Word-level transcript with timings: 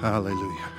Hallelujah. 0.00 0.70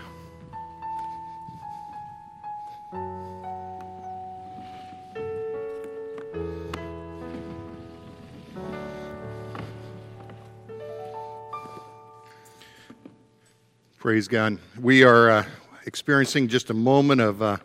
Praise 14.00 14.28
God. 14.28 14.58
We 14.80 15.04
are 15.04 15.30
uh, 15.30 15.46
experiencing 15.86 16.48
just 16.48 16.72
a 16.72 16.74
moment 16.74 17.22
of 17.22 17.44
uh, 17.44 17.58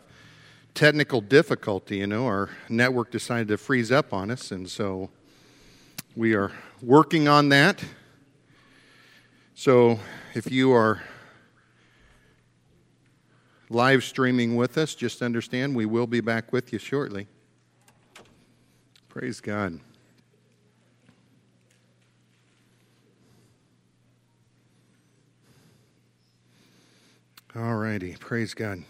technical 0.74 1.22
difficulty. 1.22 1.96
You 1.96 2.06
know, 2.06 2.26
our 2.26 2.50
network 2.68 3.10
decided 3.10 3.48
to 3.48 3.56
freeze 3.56 3.90
up 3.90 4.12
on 4.12 4.30
us, 4.30 4.50
and 4.50 4.68
so 4.68 5.08
we 6.14 6.34
are 6.34 6.52
working 6.82 7.28
on 7.28 7.48
that. 7.48 7.82
So 9.54 9.98
if 10.34 10.52
you 10.52 10.72
are 10.72 11.00
live 13.68 14.04
streaming 14.04 14.56
with 14.56 14.78
us, 14.78 14.94
just 14.94 15.22
understand 15.22 15.74
we 15.74 15.86
will 15.86 16.06
be 16.06 16.20
back 16.20 16.52
with 16.52 16.72
you 16.72 16.78
shortly. 16.78 17.26
Praise 19.08 19.40
God. 19.40 19.80
All 27.56 27.76
righty. 27.76 28.14
Praise 28.16 28.52
God. 28.52 28.84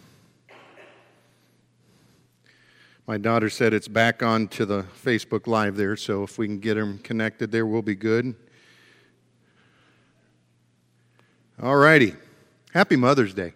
My 3.07 3.17
daughter 3.17 3.49
said 3.49 3.73
it's 3.73 3.87
back 3.87 4.21
on 4.21 4.49
to 4.49 4.67
the 4.67 4.83
Facebook 5.05 5.47
Live 5.47 5.77
there, 5.77 5.97
so 5.97 6.25
if 6.25 6.39
we 6.39 6.49
can 6.49 6.59
get 6.59 6.75
them 6.75 6.99
connected 6.99 7.53
there, 7.53 7.65
we'll 7.65 7.83
be 7.83 7.95
good. 7.95 8.35
All 11.63 11.77
righty. 11.77 12.15
Happy 12.73 12.97
Mother's 12.97 13.33
Day. 13.33 13.53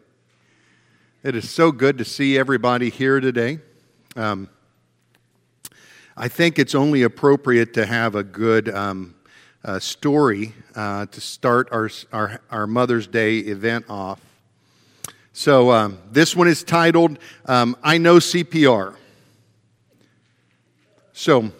It 1.22 1.36
is 1.36 1.50
so 1.50 1.70
good 1.70 1.98
to 1.98 2.04
see 2.06 2.38
everybody 2.38 2.88
here 2.88 3.20
today. 3.20 3.58
Um, 4.16 4.48
I 6.16 6.28
think 6.28 6.58
it's 6.58 6.74
only 6.74 7.02
appropriate 7.02 7.74
to 7.74 7.84
have 7.84 8.14
a 8.14 8.24
good 8.24 8.70
um, 8.70 9.14
uh, 9.62 9.80
story 9.80 10.54
uh, 10.74 11.04
to 11.04 11.20
start 11.20 11.68
our, 11.72 11.90
our, 12.10 12.40
our 12.50 12.66
Mother's 12.66 13.06
Day 13.06 13.36
event 13.36 13.84
off. 13.90 14.18
So 15.34 15.70
um, 15.70 15.98
this 16.10 16.34
one 16.34 16.48
is 16.48 16.64
titled 16.64 17.18
um, 17.44 17.76
I 17.82 17.98
Know 17.98 18.16
CPR. 18.16 18.96
So, 21.12 21.52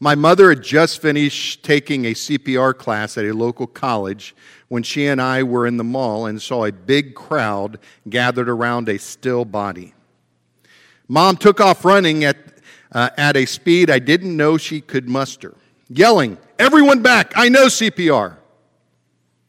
my 0.00 0.14
mother 0.14 0.48
had 0.48 0.62
just 0.62 1.02
finished 1.02 1.62
taking 1.62 2.06
a 2.06 2.14
CPR 2.14 2.74
class 2.76 3.18
at 3.18 3.26
a 3.26 3.34
local 3.34 3.66
college 3.66 4.34
when 4.72 4.82
she 4.82 5.06
and 5.06 5.20
I 5.20 5.42
were 5.42 5.66
in 5.66 5.76
the 5.76 5.84
mall 5.84 6.24
and 6.24 6.40
saw 6.40 6.64
a 6.64 6.72
big 6.72 7.14
crowd 7.14 7.78
gathered 8.08 8.48
around 8.48 8.88
a 8.88 8.98
still 8.98 9.44
body. 9.44 9.92
Mom 11.06 11.36
took 11.36 11.60
off 11.60 11.84
running 11.84 12.24
at, 12.24 12.38
uh, 12.90 13.10
at 13.18 13.36
a 13.36 13.44
speed 13.44 13.90
I 13.90 13.98
didn't 13.98 14.34
know 14.34 14.56
she 14.56 14.80
could 14.80 15.10
muster, 15.10 15.54
yelling, 15.90 16.38
Everyone 16.58 17.02
back! 17.02 17.34
I 17.36 17.50
know 17.50 17.66
CPR! 17.66 18.38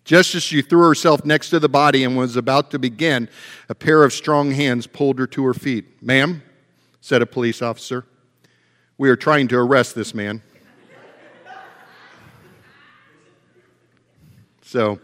Just 0.03 0.35
as 0.35 0.43
she 0.43 0.61
threw 0.61 0.85
herself 0.85 1.23
next 1.23 1.51
to 1.51 1.59
the 1.61 1.69
body 1.69 2.03
and 2.03 2.17
was 2.17 2.35
about 2.35 2.69
to 2.71 2.77
begin, 2.77 3.29
a 3.69 3.75
pair 3.75 4.03
of 4.03 4.11
strong 4.11 4.51
hands 4.51 4.87
pulled 4.87 5.19
her 5.19 5.27
to 5.27 5.45
her 5.45 5.53
feet. 5.53 6.03
Ma'am, 6.03 6.43
said 6.99 7.21
a 7.21 7.25
police 7.25 7.61
officer, 7.61 8.05
we 8.97 9.09
are 9.09 9.15
trying 9.15 9.47
to 9.47 9.57
arrest 9.57 9.95
this 9.95 10.13
man. 10.13 10.41
So, 14.63 14.99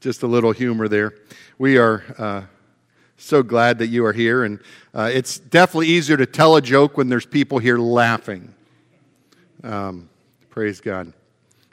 just 0.00 0.22
a 0.22 0.26
little 0.26 0.52
humor 0.52 0.88
there. 0.88 1.14
We 1.58 1.76
are 1.76 2.02
uh, 2.16 2.42
so 3.18 3.42
glad 3.42 3.78
that 3.78 3.88
you 3.88 4.06
are 4.06 4.14
here, 4.14 4.44
and 4.44 4.58
uh, 4.94 5.10
it's 5.12 5.38
definitely 5.38 5.88
easier 5.88 6.16
to 6.16 6.24
tell 6.24 6.56
a 6.56 6.62
joke 6.62 6.96
when 6.96 7.10
there's 7.10 7.26
people 7.26 7.58
here 7.58 7.78
laughing. 7.78 8.54
Um, 9.62 10.08
praise 10.48 10.80
God. 10.80 11.12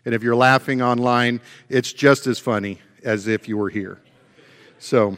And 0.03 0.13
if 0.13 0.23
you're 0.23 0.35
laughing 0.35 0.81
online, 0.81 1.39
it's 1.69 1.93
just 1.93 2.27
as 2.27 2.37
funny 2.37 2.79
as 3.01 3.27
if 3.27 3.47
you 3.47 3.57
were 3.57 3.69
here. 3.69 3.99
So, 4.79 5.17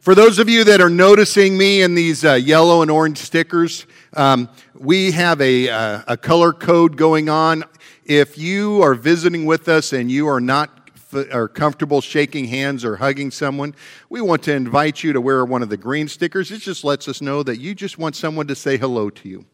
for 0.00 0.14
those 0.14 0.38
of 0.38 0.50
you 0.50 0.64
that 0.64 0.82
are 0.82 0.90
noticing 0.90 1.56
me 1.56 1.80
in 1.80 1.94
these 1.94 2.24
uh, 2.24 2.34
yellow 2.34 2.82
and 2.82 2.90
orange 2.90 3.18
stickers, 3.18 3.86
um, 4.12 4.50
we 4.74 5.12
have 5.12 5.40
a, 5.40 5.68
uh, 5.70 6.02
a 6.08 6.16
color 6.16 6.52
code 6.52 6.98
going 6.98 7.30
on. 7.30 7.64
If 8.04 8.36
you 8.36 8.82
are 8.82 8.94
visiting 8.94 9.46
with 9.46 9.68
us 9.68 9.94
and 9.94 10.10
you 10.10 10.28
are 10.28 10.40
not 10.40 10.75
are 11.16 11.48
comfortable 11.48 12.00
shaking 12.00 12.46
hands 12.46 12.84
or 12.84 12.96
hugging 12.96 13.30
someone, 13.30 13.74
we 14.08 14.20
want 14.20 14.42
to 14.44 14.52
invite 14.52 15.02
you 15.02 15.12
to 15.12 15.20
wear 15.20 15.44
one 15.44 15.62
of 15.62 15.68
the 15.68 15.76
green 15.76 16.08
stickers. 16.08 16.50
It 16.50 16.60
just 16.60 16.84
lets 16.84 17.08
us 17.08 17.20
know 17.20 17.42
that 17.42 17.58
you 17.58 17.74
just 17.74 17.98
want 17.98 18.16
someone 18.16 18.46
to 18.48 18.54
say 18.54 18.76
hello 18.76 19.10
to 19.10 19.28
you. 19.28 19.46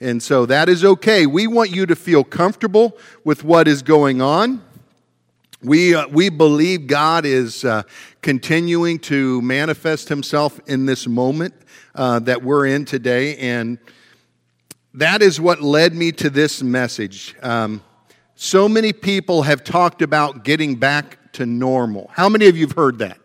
And 0.00 0.22
so 0.22 0.46
that 0.46 0.68
is 0.68 0.84
okay. 0.84 1.26
We 1.26 1.46
want 1.46 1.70
you 1.70 1.86
to 1.86 1.96
feel 1.96 2.22
comfortable 2.22 2.96
with 3.24 3.42
what 3.42 3.66
is 3.66 3.82
going 3.82 4.22
on. 4.22 4.62
We, 5.60 5.94
uh, 5.94 6.06
we 6.06 6.28
believe 6.28 6.86
God 6.86 7.24
is 7.24 7.64
uh, 7.64 7.82
continuing 8.22 9.00
to 9.00 9.42
manifest 9.42 10.08
Himself 10.08 10.60
in 10.68 10.86
this 10.86 11.08
moment 11.08 11.54
uh, 11.96 12.20
that 12.20 12.44
we're 12.44 12.66
in 12.66 12.84
today. 12.84 13.36
And 13.38 13.78
that 14.94 15.20
is 15.20 15.40
what 15.40 15.60
led 15.60 15.94
me 15.94 16.12
to 16.12 16.30
this 16.30 16.62
message. 16.62 17.34
Um, 17.42 17.82
so 18.40 18.68
many 18.68 18.92
people 18.92 19.42
have 19.42 19.64
talked 19.64 20.00
about 20.00 20.44
getting 20.44 20.76
back 20.76 21.32
to 21.32 21.44
normal. 21.44 22.08
How 22.14 22.28
many 22.28 22.46
of 22.46 22.56
you 22.56 22.68
have 22.68 22.76
heard 22.76 22.98
that? 23.00 23.18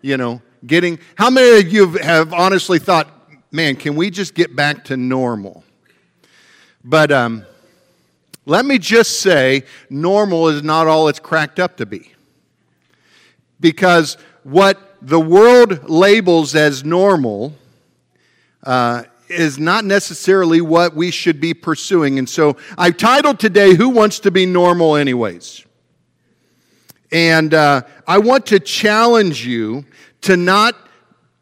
You 0.00 0.16
know, 0.16 0.40
getting, 0.66 0.98
how 1.16 1.28
many 1.28 1.60
of 1.60 1.70
you 1.70 1.86
have 1.98 2.32
honestly 2.32 2.78
thought, 2.78 3.08
man, 3.50 3.76
can 3.76 3.94
we 3.94 4.08
just 4.08 4.34
get 4.34 4.56
back 4.56 4.86
to 4.86 4.96
normal? 4.96 5.64
But 6.82 7.12
um, 7.12 7.44
let 8.46 8.64
me 8.64 8.78
just 8.78 9.20
say, 9.20 9.64
normal 9.90 10.48
is 10.48 10.62
not 10.62 10.86
all 10.86 11.08
it's 11.08 11.20
cracked 11.20 11.60
up 11.60 11.76
to 11.76 11.84
be. 11.84 12.14
Because 13.60 14.16
what 14.44 14.96
the 15.02 15.20
world 15.20 15.90
labels 15.90 16.54
as 16.54 16.82
normal 16.82 17.52
uh, 18.62 19.02
is 19.32 19.58
not 19.58 19.84
necessarily 19.84 20.60
what 20.60 20.94
we 20.94 21.10
should 21.10 21.40
be 21.40 21.54
pursuing. 21.54 22.18
And 22.18 22.28
so 22.28 22.56
I've 22.76 22.96
titled 22.96 23.40
today, 23.40 23.74
Who 23.74 23.88
Wants 23.88 24.20
to 24.20 24.30
Be 24.30 24.46
Normal 24.46 24.96
Anyways? 24.96 25.64
And 27.10 27.52
uh, 27.52 27.82
I 28.06 28.18
want 28.18 28.46
to 28.46 28.60
challenge 28.60 29.46
you 29.46 29.84
to 30.22 30.36
not 30.36 30.74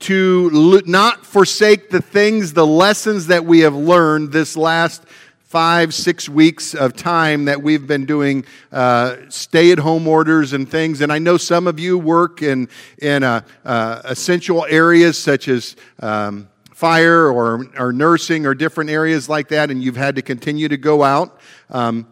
to 0.01 0.81
not 0.87 1.27
forsake 1.27 1.91
the 1.91 2.01
things, 2.01 2.55
the 2.55 2.67
lessons 2.67 3.27
that 3.27 3.45
we 3.45 3.61
have 3.61 3.75
learned 3.75 4.33
this 4.33 4.57
last 4.57 5.05
five, 5.51 5.93
six 5.93 6.29
weeks 6.29 6.75
of 6.77 6.95
time 6.95 7.47
that 7.47 7.61
we've 7.61 7.89
been 7.89 8.07
doing 8.07 8.45
uh, 8.71 9.17
stay 9.29 9.73
at 9.73 9.81
home 9.81 10.07
orders 10.07 10.53
and 10.53 10.71
things. 10.71 11.01
And 11.01 11.13
I 11.13 11.19
know 11.19 11.37
some 11.37 11.67
of 11.67 11.81
you 11.81 11.99
work 11.99 12.41
in, 12.41 12.69
in 12.99 13.25
uh, 13.25 13.41
uh, 13.65 14.01
essential 14.05 14.65
areas 14.69 15.19
such 15.19 15.49
as 15.49 15.75
um, 15.99 16.49
fire 16.81 17.31
or, 17.31 17.67
or 17.79 17.93
nursing 17.93 18.47
or 18.47 18.55
different 18.55 18.89
areas 18.89 19.29
like 19.29 19.49
that, 19.49 19.71
and 19.71 19.85
you've 19.85 19.99
had 19.99 20.17
to 20.17 20.23
continue 20.23 20.67
to 20.67 20.79
go 20.79 21.03
out. 21.03 21.39
Um, 21.69 22.09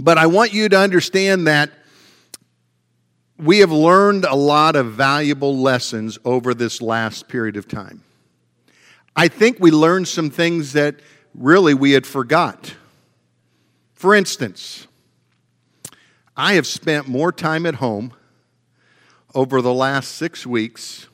but 0.00 0.18
I 0.18 0.26
want 0.26 0.52
you 0.52 0.68
to 0.68 0.76
understand 0.76 1.46
that 1.46 1.70
we 3.38 3.60
have 3.60 3.70
learned 3.70 4.24
a 4.24 4.34
lot 4.34 4.74
of 4.74 4.94
valuable 4.94 5.56
lessons 5.56 6.18
over 6.24 6.52
this 6.52 6.82
last 6.82 7.28
period 7.28 7.56
of 7.56 7.68
time. 7.68 8.02
I 9.14 9.28
think 9.28 9.58
we 9.60 9.70
learned 9.70 10.08
some 10.08 10.30
things 10.30 10.72
that 10.72 10.96
really 11.32 11.72
we 11.72 11.92
had 11.92 12.06
forgot. 12.06 12.74
For 13.94 14.16
instance, 14.16 14.88
I 16.36 16.54
have 16.54 16.66
spent 16.66 17.06
more 17.06 17.30
time 17.30 17.66
at 17.66 17.76
home 17.76 18.12
over 19.32 19.62
the 19.62 19.72
last 19.72 20.16
six 20.16 20.44
weeks 20.44 21.06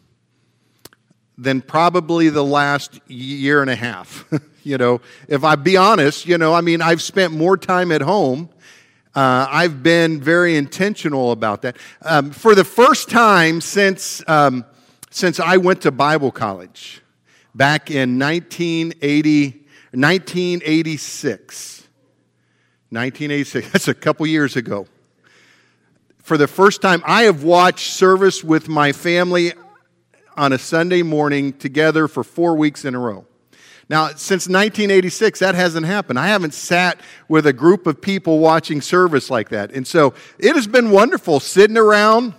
than 1.38 1.60
probably 1.60 2.28
the 2.28 2.44
last 2.44 3.00
year 3.08 3.62
and 3.62 3.70
a 3.70 3.76
half. 3.76 4.24
you 4.62 4.78
know, 4.78 5.00
if 5.28 5.44
I 5.44 5.56
be 5.56 5.76
honest, 5.76 6.26
you 6.26 6.38
know, 6.38 6.54
I 6.54 6.60
mean, 6.60 6.82
I've 6.82 7.02
spent 7.02 7.32
more 7.32 7.56
time 7.56 7.92
at 7.92 8.02
home. 8.02 8.50
Uh, 9.14 9.46
I've 9.50 9.82
been 9.82 10.20
very 10.20 10.56
intentional 10.56 11.32
about 11.32 11.62
that. 11.62 11.76
Um, 12.02 12.30
for 12.30 12.54
the 12.54 12.64
first 12.64 13.10
time 13.10 13.60
since, 13.60 14.22
um, 14.26 14.64
since 15.10 15.38
I 15.38 15.58
went 15.58 15.82
to 15.82 15.90
Bible 15.90 16.30
college 16.30 17.02
back 17.54 17.90
in 17.90 18.18
1980, 18.18 19.44
1986. 19.92 21.88
1986. 22.88 23.68
That's 23.72 23.88
a 23.88 23.94
couple 23.94 24.26
years 24.26 24.56
ago. 24.56 24.86
For 26.18 26.36
the 26.36 26.46
first 26.46 26.80
time, 26.80 27.02
I 27.04 27.24
have 27.24 27.42
watched 27.42 27.92
service 27.92 28.44
with 28.44 28.68
my 28.68 28.92
family 28.92 29.52
on 30.36 30.52
a 30.52 30.58
Sunday 30.58 31.02
morning 31.02 31.52
together 31.52 32.08
for 32.08 32.24
four 32.24 32.56
weeks 32.56 32.84
in 32.84 32.94
a 32.94 32.98
row. 32.98 33.26
Now, 33.88 34.08
since 34.08 34.48
1986, 34.48 35.40
that 35.40 35.54
hasn't 35.54 35.86
happened. 35.86 36.18
I 36.18 36.28
haven't 36.28 36.54
sat 36.54 37.00
with 37.28 37.46
a 37.46 37.52
group 37.52 37.86
of 37.86 38.00
people 38.00 38.38
watching 38.38 38.80
service 38.80 39.28
like 39.28 39.50
that. 39.50 39.72
And 39.72 39.86
so 39.86 40.14
it 40.38 40.54
has 40.54 40.66
been 40.66 40.90
wonderful 40.90 41.40
sitting 41.40 41.76
around 41.76 42.34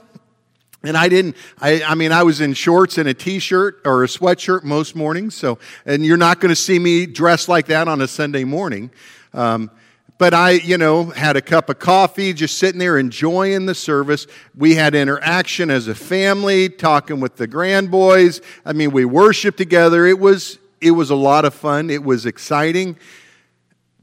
And 0.85 0.97
I 0.97 1.07
didn't, 1.07 1.37
I, 1.61 1.81
I 1.83 1.95
mean, 1.95 2.11
I 2.11 2.23
was 2.23 2.41
in 2.41 2.53
shorts 2.53 2.97
and 2.97 3.07
a 3.07 3.13
t 3.13 3.39
shirt 3.39 3.81
or 3.85 4.03
a 4.03 4.07
sweatshirt 4.07 4.63
most 4.63 4.95
mornings. 4.95 5.33
So, 5.33 5.57
and 5.85 6.05
you're 6.05 6.17
not 6.17 6.41
going 6.41 6.49
to 6.49 6.57
see 6.57 6.77
me 6.77 7.05
dressed 7.05 7.47
like 7.47 7.67
that 7.67 7.87
on 7.87 8.01
a 8.01 8.07
Sunday 8.07 8.43
morning. 8.43 8.91
Um, 9.33 9.71
but 10.17 10.33
I, 10.33 10.51
you 10.51 10.77
know, 10.77 11.05
had 11.05 11.35
a 11.35 11.41
cup 11.41 11.69
of 11.69 11.79
coffee, 11.79 12.33
just 12.33 12.57
sitting 12.57 12.79
there 12.79 12.97
enjoying 12.97 13.65
the 13.65 13.75
service. 13.75 14.27
We 14.55 14.75
had 14.75 14.95
interaction 14.95 15.71
as 15.71 15.87
a 15.87 15.95
family, 15.95 16.69
talking 16.69 17.19
with 17.19 17.35
the 17.35 17.47
grand 17.47 17.91
boys. 17.91 18.41
I 18.65 18.73
mean, 18.73 18.91
we 18.91 19.05
worshiped 19.05 19.57
together. 19.57 20.05
It 20.05 20.19
was, 20.19 20.59
it 20.79 20.91
was 20.91 21.09
a 21.09 21.15
lot 21.15 21.45
of 21.45 21.53
fun. 21.53 21.89
It 21.89 22.03
was 22.03 22.25
exciting 22.25 22.97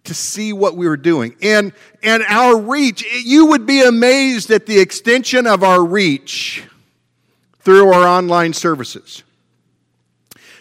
to 0.05 0.15
see 0.15 0.53
what 0.53 0.77
we 0.77 0.89
were 0.89 0.97
doing. 0.97 1.37
And, 1.43 1.73
and 2.03 2.25
our 2.29 2.59
reach, 2.59 3.05
you 3.25 3.47
would 3.47 3.67
be 3.67 3.83
amazed 3.83 4.51
at 4.51 4.67
the 4.67 4.81
extension 4.81 5.47
of 5.47 5.62
our 5.62 5.85
reach 5.85 6.65
through 7.61 7.93
our 7.93 8.09
online 8.09 8.53
services. 8.53 9.23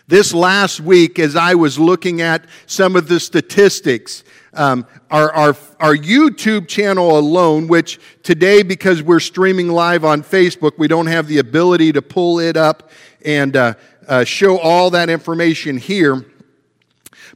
This 0.08 0.34
last 0.34 0.80
week, 0.80 1.20
as 1.20 1.36
I 1.36 1.56
was 1.56 1.80
looking 1.80 2.22
at 2.22 2.46
some 2.66 2.96
of 2.96 3.08
the 3.08 3.20
statistics, 3.20 4.24
um, 4.54 4.86
our, 5.12 5.32
our, 5.32 5.50
our 5.80 5.96
YouTube 5.96 6.68
channel 6.68 7.18
alone, 7.18 7.68
which 7.68 8.00
today, 8.24 8.64
because 8.64 9.04
we're 9.04 9.20
streaming 9.20 9.70
live 9.70 10.04
on 10.04 10.24
Facebook, 10.24 10.74
we 10.78 10.88
don't 10.88 11.08
have 11.08 11.28
the 11.28 11.38
ability 11.38 11.92
to 11.94 12.02
pull 12.02 12.40
it 12.40 12.58
up 12.58 12.90
and 13.24 13.56
uh, 13.56 13.74
uh, 14.08 14.24
show 14.24 14.58
all 14.58 14.90
that 14.92 15.10
information 15.10 15.78
here. 15.78 16.26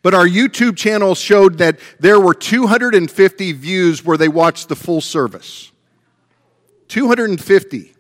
But 0.02 0.14
our 0.14 0.28
YouTube 0.28 0.76
channel 0.76 1.16
showed 1.16 1.60
that 1.60 1.80
there 2.00 2.20
were 2.20 2.34
250 2.34 3.52
views 3.54 4.04
where 4.04 4.18
they 4.18 4.28
watched 4.28 4.68
the 4.70 4.76
full 4.76 5.02
service. 5.02 5.72
250. 6.90 7.94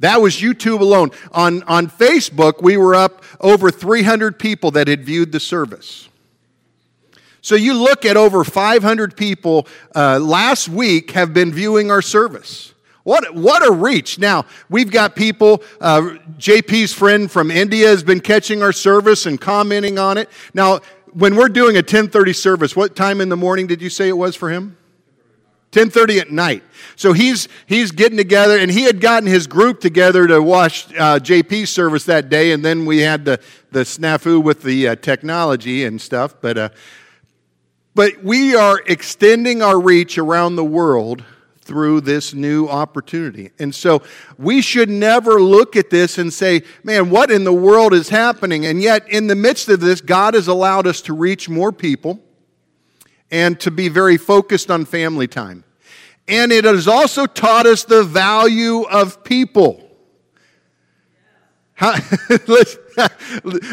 That 0.00 0.20
was 0.20 0.36
YouTube 0.36 0.80
alone. 0.80 1.10
On, 1.32 1.62
on 1.62 1.88
Facebook, 1.88 2.62
we 2.62 2.76
were 2.76 2.94
up 2.94 3.24
over 3.40 3.70
300 3.70 4.38
people 4.38 4.72
that 4.72 4.88
had 4.88 5.04
viewed 5.04 5.32
the 5.32 5.40
service. 5.40 6.08
So 7.44 7.56
you 7.56 7.74
look 7.74 8.06
at 8.06 8.16
over 8.16 8.42
500 8.42 9.18
people 9.18 9.68
uh, 9.94 10.18
last 10.18 10.66
week 10.66 11.10
have 11.10 11.34
been 11.34 11.52
viewing 11.52 11.90
our 11.90 12.00
service. 12.00 12.72
What, 13.02 13.34
what 13.34 13.62
a 13.62 13.70
reach. 13.70 14.18
Now, 14.18 14.46
we've 14.70 14.90
got 14.90 15.14
people, 15.14 15.62
uh, 15.78 16.16
JP's 16.38 16.94
friend 16.94 17.30
from 17.30 17.50
India 17.50 17.86
has 17.88 18.02
been 18.02 18.20
catching 18.20 18.62
our 18.62 18.72
service 18.72 19.26
and 19.26 19.38
commenting 19.38 19.98
on 19.98 20.16
it. 20.16 20.30
Now, 20.54 20.80
when 21.12 21.36
we're 21.36 21.50
doing 21.50 21.76
a 21.76 21.80
1030 21.80 22.32
service, 22.32 22.74
what 22.74 22.96
time 22.96 23.20
in 23.20 23.28
the 23.28 23.36
morning 23.36 23.66
did 23.66 23.82
you 23.82 23.90
say 23.90 24.08
it 24.08 24.16
was 24.16 24.34
for 24.34 24.48
him? 24.48 24.78
10:30 25.70 26.20
at 26.20 26.30
night. 26.30 26.62
So 26.96 27.12
he's 27.12 27.48
he's 27.66 27.90
getting 27.90 28.16
together, 28.16 28.56
and 28.56 28.70
he 28.70 28.84
had 28.84 29.00
gotten 29.00 29.28
his 29.28 29.48
group 29.48 29.80
together 29.80 30.28
to 30.28 30.40
watch 30.40 30.86
uh, 30.94 31.18
JP's 31.18 31.68
service 31.68 32.04
that 32.04 32.28
day, 32.28 32.52
and 32.52 32.64
then 32.64 32.86
we 32.86 33.00
had 33.00 33.24
the 33.24 33.40
the 33.72 33.80
snafu 33.80 34.40
with 34.40 34.62
the 34.62 34.88
uh, 34.88 34.94
technology 34.94 35.84
and 35.84 36.00
stuff. 36.00 36.36
But 36.40 36.56
uh, 36.58 36.68
but 37.94 38.22
we 38.22 38.54
are 38.54 38.82
extending 38.86 39.62
our 39.62 39.80
reach 39.80 40.18
around 40.18 40.56
the 40.56 40.64
world 40.64 41.24
through 41.64 42.02
this 42.02 42.34
new 42.34 42.68
opportunity. 42.68 43.50
And 43.58 43.74
so 43.74 44.02
we 44.36 44.60
should 44.60 44.90
never 44.90 45.40
look 45.40 45.76
at 45.76 45.90
this 45.90 46.18
and 46.18 46.32
say, 46.32 46.62
man, 46.82 47.08
what 47.08 47.30
in 47.30 47.44
the 47.44 47.52
world 47.52 47.94
is 47.94 48.10
happening? 48.10 48.66
And 48.66 48.82
yet, 48.82 49.08
in 49.08 49.28
the 49.28 49.34
midst 49.34 49.68
of 49.68 49.80
this, 49.80 50.00
God 50.00 50.34
has 50.34 50.46
allowed 50.46 50.86
us 50.86 51.00
to 51.02 51.14
reach 51.14 51.48
more 51.48 51.72
people 51.72 52.20
and 53.30 53.58
to 53.60 53.70
be 53.70 53.88
very 53.88 54.18
focused 54.18 54.70
on 54.70 54.84
family 54.84 55.26
time. 55.26 55.64
And 56.28 56.52
it 56.52 56.64
has 56.64 56.86
also 56.86 57.26
taught 57.26 57.66
us 57.66 57.84
the 57.84 58.02
value 58.02 58.82
of 58.82 59.24
people. 59.24 59.90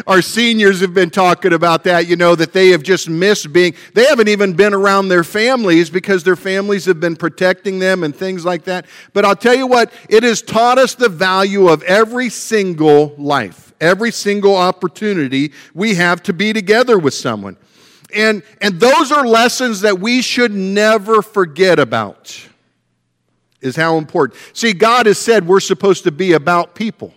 Our 0.07 0.24
seniors 0.24 0.81
have 0.81 0.94
been 0.94 1.12
talking 1.12 1.53
about 1.53 1.83
that, 1.83 2.07
you 2.07 2.15
know, 2.15 2.33
that 2.33 2.51
they 2.51 2.69
have 2.69 2.81
just 2.81 3.07
missed 3.07 3.53
being, 3.53 3.75
they 3.94 4.06
haven't 4.06 4.27
even 4.27 4.53
been 4.53 4.74
around 4.74 5.09
their 5.09 5.24
families 5.24 5.92
because 5.92 6.24
their 6.24 6.36
families 6.36 6.86
have 6.86 7.00
been 7.00 7.15
protecting 7.15 7.77
them 7.77 8.03
and 8.03 8.15
things 8.15 8.44
like 8.44 8.63
that. 8.63 8.88
But 9.13 9.24
I'll 9.25 9.36
tell 9.36 9.53
you 9.53 9.68
what, 9.68 9.94
it 10.09 10.24
has 10.24 10.42
taught 10.42 10.80
us 10.80 10.95
the 10.95 11.09
value 11.09 11.68
of 11.68 11.83
every 11.83 12.30
single 12.30 13.13
life, 13.19 13.71
every 13.80 14.12
single 14.12 14.56
opportunity 14.56 15.51
we 15.75 15.94
have 15.95 16.24
to 16.24 16.33
be 16.33 16.54
together 16.54 16.97
with 16.97 17.13
someone. 17.13 17.56
And, 18.15 18.42
and 18.62 18.80
those 18.80 19.12
are 19.12 19.27
lessons 19.27 19.81
that 19.81 20.00
we 20.00 20.24
should 20.24 20.51
never 20.51 21.21
forget 21.21 21.77
about, 21.77 22.47
is 23.62 23.75
how 23.75 23.97
important. 23.97 24.39
See, 24.54 24.74
God 24.74 25.06
has 25.06 25.19
said 25.19 25.45
we're 25.45 25.59
supposed 25.59 26.04
to 26.06 26.12
be 26.12 26.33
about 26.33 26.74
people. 26.74 27.13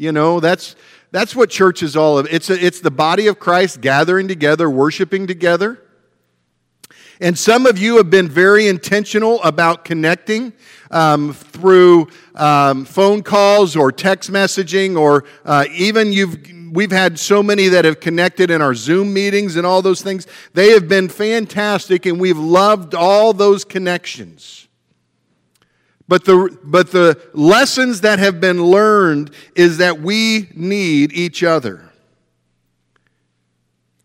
You 0.00 0.12
know, 0.12 0.40
that's, 0.40 0.76
that's 1.10 1.36
what 1.36 1.50
church 1.50 1.82
is 1.82 1.94
all 1.94 2.18
about. 2.18 2.32
It's, 2.32 2.48
a, 2.48 2.54
it's 2.54 2.80
the 2.80 2.90
body 2.90 3.26
of 3.26 3.38
Christ 3.38 3.82
gathering 3.82 4.28
together, 4.28 4.70
worshiping 4.70 5.26
together. 5.26 5.78
And 7.20 7.38
some 7.38 7.66
of 7.66 7.76
you 7.76 7.98
have 7.98 8.08
been 8.08 8.26
very 8.26 8.66
intentional 8.66 9.42
about 9.42 9.84
connecting 9.84 10.54
um, 10.90 11.34
through 11.34 12.08
um, 12.34 12.86
phone 12.86 13.22
calls 13.22 13.76
or 13.76 13.92
text 13.92 14.32
messaging, 14.32 14.98
or 14.98 15.24
uh, 15.44 15.66
even 15.70 16.14
you've 16.14 16.38
we've 16.72 16.92
had 16.92 17.18
so 17.18 17.42
many 17.42 17.68
that 17.68 17.84
have 17.84 18.00
connected 18.00 18.50
in 18.50 18.62
our 18.62 18.74
Zoom 18.74 19.12
meetings 19.12 19.56
and 19.56 19.66
all 19.66 19.82
those 19.82 20.00
things. 20.00 20.26
They 20.54 20.70
have 20.70 20.88
been 20.88 21.10
fantastic, 21.10 22.06
and 22.06 22.18
we've 22.18 22.38
loved 22.38 22.94
all 22.94 23.34
those 23.34 23.66
connections. 23.66 24.66
But 26.10 26.24
the, 26.24 26.58
but 26.64 26.90
the 26.90 27.20
lessons 27.34 28.00
that 28.00 28.18
have 28.18 28.40
been 28.40 28.64
learned 28.64 29.30
is 29.54 29.78
that 29.78 30.00
we 30.00 30.48
need 30.56 31.12
each 31.12 31.44
other. 31.44 31.88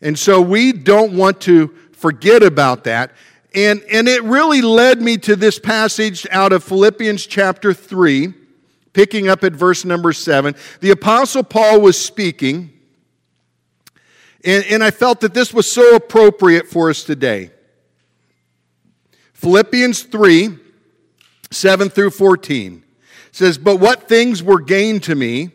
And 0.03 0.17
so 0.17 0.39
we 0.39 0.71
don't 0.71 1.13
want 1.13 1.41
to 1.41 1.73
forget 1.93 2.43
about 2.43 2.83
that. 2.83 3.11
And, 3.55 3.81
and 3.91 4.07
it 4.07 4.21
really 4.21 4.61
led 4.61 5.01
me 5.01 5.17
to 5.17 5.35
this 5.35 5.57
passage 5.57 6.27
out 6.29 6.53
of 6.53 6.63
Philippians 6.63 7.25
chapter 7.25 7.73
3, 7.73 8.35
picking 8.93 9.27
up 9.27 9.43
at 9.43 9.53
verse 9.53 9.83
number 9.83 10.13
7. 10.13 10.53
The 10.81 10.91
Apostle 10.91 11.41
Paul 11.41 11.81
was 11.81 11.99
speaking, 11.99 12.71
and, 14.43 14.63
and 14.65 14.83
I 14.83 14.91
felt 14.91 15.21
that 15.21 15.33
this 15.33 15.51
was 15.51 15.71
so 15.71 15.95
appropriate 15.95 16.67
for 16.67 16.91
us 16.91 17.03
today. 17.03 17.49
Philippians 19.33 20.03
3, 20.03 20.59
7 21.51 21.89
through 21.89 22.11
14 22.11 22.83
says, 23.31 23.57
But 23.57 23.79
what 23.79 24.07
things 24.07 24.41
were 24.41 24.61
gained 24.61 25.03
to 25.03 25.15
me, 25.15 25.51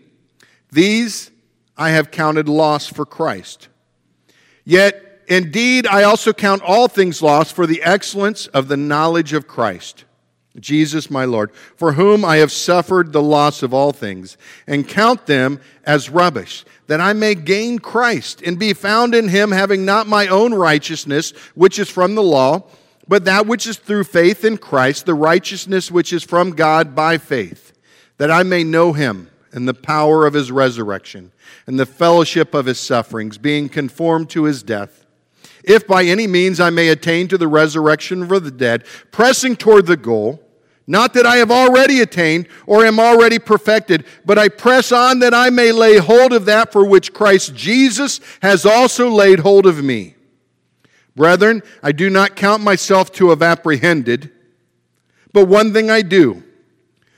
these 0.70 1.30
I 1.76 1.90
have 1.90 2.10
counted 2.10 2.48
loss 2.48 2.86
for 2.86 3.06
Christ. 3.06 3.68
Yet, 4.64 5.22
indeed, 5.28 5.86
I 5.86 6.02
also 6.02 6.32
count 6.32 6.62
all 6.62 6.88
things 6.88 7.22
lost 7.22 7.54
for 7.54 7.66
the 7.66 7.82
excellence 7.82 8.46
of 8.48 8.68
the 8.68 8.76
knowledge 8.76 9.32
of 9.32 9.48
Christ, 9.48 10.04
Jesus 10.58 11.10
my 11.10 11.24
Lord, 11.24 11.52
for 11.76 11.92
whom 11.92 12.24
I 12.24 12.36
have 12.36 12.52
suffered 12.52 13.12
the 13.12 13.22
loss 13.22 13.62
of 13.62 13.72
all 13.72 13.92
things, 13.92 14.36
and 14.66 14.86
count 14.86 15.26
them 15.26 15.60
as 15.84 16.10
rubbish, 16.10 16.64
that 16.86 17.00
I 17.00 17.14
may 17.14 17.34
gain 17.34 17.78
Christ 17.78 18.42
and 18.42 18.58
be 18.58 18.74
found 18.74 19.14
in 19.14 19.28
him, 19.28 19.52
having 19.52 19.84
not 19.84 20.06
my 20.06 20.28
own 20.28 20.52
righteousness, 20.52 21.30
which 21.54 21.78
is 21.78 21.88
from 21.88 22.14
the 22.14 22.22
law 22.22 22.64
but 23.10 23.24
that 23.24 23.44
which 23.44 23.66
is 23.66 23.76
through 23.76 24.04
faith 24.04 24.44
in 24.44 24.56
Christ, 24.56 25.04
the 25.04 25.14
righteousness 25.14 25.90
which 25.90 26.12
is 26.12 26.22
from 26.22 26.52
God 26.52 26.94
by 26.94 27.18
faith, 27.18 27.72
that 28.18 28.30
I 28.30 28.44
may 28.44 28.62
know 28.62 28.92
him 28.92 29.28
and 29.50 29.66
the 29.66 29.74
power 29.74 30.26
of 30.26 30.34
his 30.34 30.52
resurrection 30.52 31.32
and 31.66 31.76
the 31.76 31.86
fellowship 31.86 32.54
of 32.54 32.66
his 32.66 32.78
sufferings, 32.78 33.36
being 33.36 33.68
conformed 33.68 34.30
to 34.30 34.44
his 34.44 34.62
death. 34.62 35.06
If 35.64 35.88
by 35.88 36.04
any 36.04 36.28
means 36.28 36.60
I 36.60 36.70
may 36.70 36.86
attain 36.86 37.26
to 37.28 37.36
the 37.36 37.48
resurrection 37.48 38.32
of 38.32 38.44
the 38.44 38.50
dead, 38.52 38.84
pressing 39.10 39.56
toward 39.56 39.86
the 39.86 39.96
goal, 39.96 40.40
not 40.86 41.12
that 41.14 41.26
I 41.26 41.38
have 41.38 41.50
already 41.50 42.02
attained 42.02 42.46
or 42.64 42.84
am 42.84 43.00
already 43.00 43.40
perfected, 43.40 44.04
but 44.24 44.38
I 44.38 44.48
press 44.48 44.92
on 44.92 45.18
that 45.18 45.34
I 45.34 45.50
may 45.50 45.72
lay 45.72 45.96
hold 45.96 46.32
of 46.32 46.44
that 46.44 46.70
for 46.70 46.84
which 46.84 47.12
Christ 47.12 47.56
Jesus 47.56 48.20
has 48.40 48.64
also 48.64 49.10
laid 49.10 49.40
hold 49.40 49.66
of 49.66 49.82
me. 49.82 50.14
Brethren, 51.16 51.62
I 51.82 51.92
do 51.92 52.08
not 52.08 52.36
count 52.36 52.62
myself 52.62 53.10
to 53.12 53.30
have 53.30 53.42
apprehended, 53.42 54.30
but 55.32 55.46
one 55.46 55.72
thing 55.72 55.90
I 55.90 56.02
do, 56.02 56.42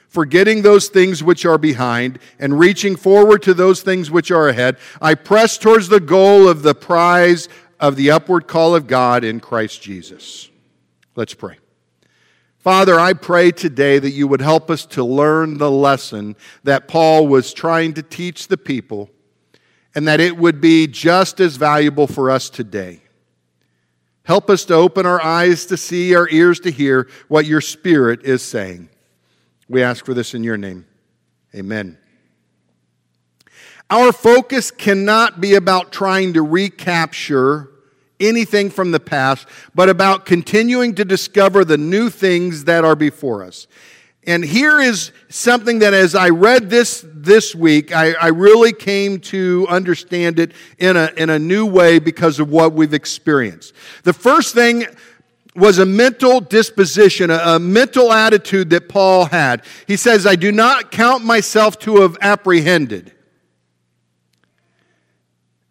forgetting 0.08 0.62
those 0.62 0.88
things 0.88 1.22
which 1.22 1.44
are 1.44 1.58
behind 1.58 2.18
and 2.38 2.58
reaching 2.58 2.96
forward 2.96 3.42
to 3.42 3.54
those 3.54 3.82
things 3.82 4.10
which 4.10 4.30
are 4.30 4.48
ahead, 4.48 4.76
I 5.00 5.14
press 5.14 5.58
towards 5.58 5.88
the 5.88 6.00
goal 6.00 6.48
of 6.48 6.62
the 6.62 6.74
prize 6.74 7.48
of 7.80 7.96
the 7.96 8.10
upward 8.10 8.46
call 8.46 8.74
of 8.74 8.86
God 8.86 9.24
in 9.24 9.40
Christ 9.40 9.82
Jesus. 9.82 10.48
Let's 11.16 11.34
pray. 11.34 11.58
Father, 12.58 12.98
I 12.98 13.12
pray 13.12 13.50
today 13.50 13.98
that 13.98 14.12
you 14.12 14.28
would 14.28 14.40
help 14.40 14.70
us 14.70 14.86
to 14.86 15.02
learn 15.02 15.58
the 15.58 15.70
lesson 15.70 16.36
that 16.62 16.86
Paul 16.86 17.26
was 17.26 17.52
trying 17.52 17.94
to 17.94 18.02
teach 18.04 18.46
the 18.46 18.56
people 18.56 19.10
and 19.96 20.06
that 20.06 20.20
it 20.20 20.36
would 20.36 20.60
be 20.60 20.86
just 20.86 21.40
as 21.40 21.56
valuable 21.56 22.06
for 22.06 22.30
us 22.30 22.48
today. 22.48 23.01
Help 24.24 24.48
us 24.48 24.64
to 24.66 24.74
open 24.74 25.04
our 25.04 25.22
eyes 25.22 25.66
to 25.66 25.76
see, 25.76 26.14
our 26.14 26.28
ears 26.28 26.60
to 26.60 26.70
hear 26.70 27.08
what 27.28 27.44
your 27.44 27.60
Spirit 27.60 28.24
is 28.24 28.42
saying. 28.42 28.88
We 29.68 29.82
ask 29.82 30.04
for 30.04 30.14
this 30.14 30.34
in 30.34 30.44
your 30.44 30.56
name. 30.56 30.86
Amen. 31.54 31.98
Our 33.90 34.12
focus 34.12 34.70
cannot 34.70 35.40
be 35.40 35.54
about 35.54 35.92
trying 35.92 36.34
to 36.34 36.42
recapture 36.42 37.68
anything 38.20 38.70
from 38.70 38.92
the 38.92 39.00
past, 39.00 39.46
but 39.74 39.88
about 39.88 40.24
continuing 40.24 40.94
to 40.94 41.04
discover 41.04 41.64
the 41.64 41.76
new 41.76 42.08
things 42.08 42.64
that 42.64 42.84
are 42.84 42.96
before 42.96 43.42
us. 43.42 43.66
And 44.24 44.44
here 44.44 44.80
is 44.80 45.10
something 45.28 45.80
that 45.80 45.94
as 45.94 46.14
I 46.14 46.28
read 46.28 46.70
this 46.70 47.04
this 47.06 47.54
week, 47.54 47.94
I, 47.94 48.12
I, 48.12 48.28
really 48.28 48.72
came 48.72 49.18
to 49.20 49.66
understand 49.68 50.38
it 50.38 50.52
in 50.78 50.96
a, 50.96 51.10
in 51.16 51.28
a 51.28 51.38
new 51.38 51.66
way 51.66 51.98
because 51.98 52.38
of 52.38 52.48
what 52.48 52.72
we've 52.72 52.94
experienced. 52.94 53.74
The 54.04 54.12
first 54.12 54.54
thing 54.54 54.86
was 55.56 55.78
a 55.78 55.86
mental 55.86 56.40
disposition, 56.40 57.30
a, 57.30 57.38
a 57.38 57.58
mental 57.58 58.12
attitude 58.12 58.70
that 58.70 58.88
Paul 58.88 59.26
had. 59.26 59.64
He 59.88 59.96
says, 59.96 60.24
I 60.24 60.36
do 60.36 60.52
not 60.52 60.92
count 60.92 61.24
myself 61.24 61.78
to 61.80 62.02
have 62.02 62.16
apprehended. 62.20 63.12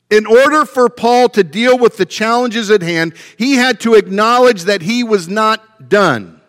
In 0.10 0.26
order 0.26 0.66
for 0.66 0.90
Paul 0.90 1.30
to 1.30 1.44
deal 1.44 1.78
with 1.78 1.96
the 1.96 2.06
challenges 2.06 2.70
at 2.70 2.82
hand, 2.82 3.14
he 3.38 3.54
had 3.54 3.80
to 3.80 3.94
acknowledge 3.94 4.64
that 4.64 4.82
he 4.82 5.06
was 5.06 5.30
not 5.30 5.88
done. 5.88 6.41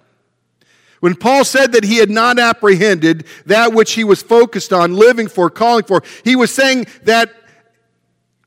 When 1.03 1.17
Paul 1.17 1.43
said 1.43 1.73
that 1.73 1.83
he 1.83 1.97
had 1.97 2.11
not 2.11 2.39
apprehended 2.39 3.27
that 3.47 3.73
which 3.73 3.95
he 3.95 4.05
was 4.05 4.23
focused 4.23 4.73
on, 4.73 4.95
living 4.95 5.27
for, 5.27 5.51
calling 5.51 5.83
for, 5.83 6.05
he 6.23 6.37
was 6.37 6.53
saying 6.53 6.87
that 7.03 7.29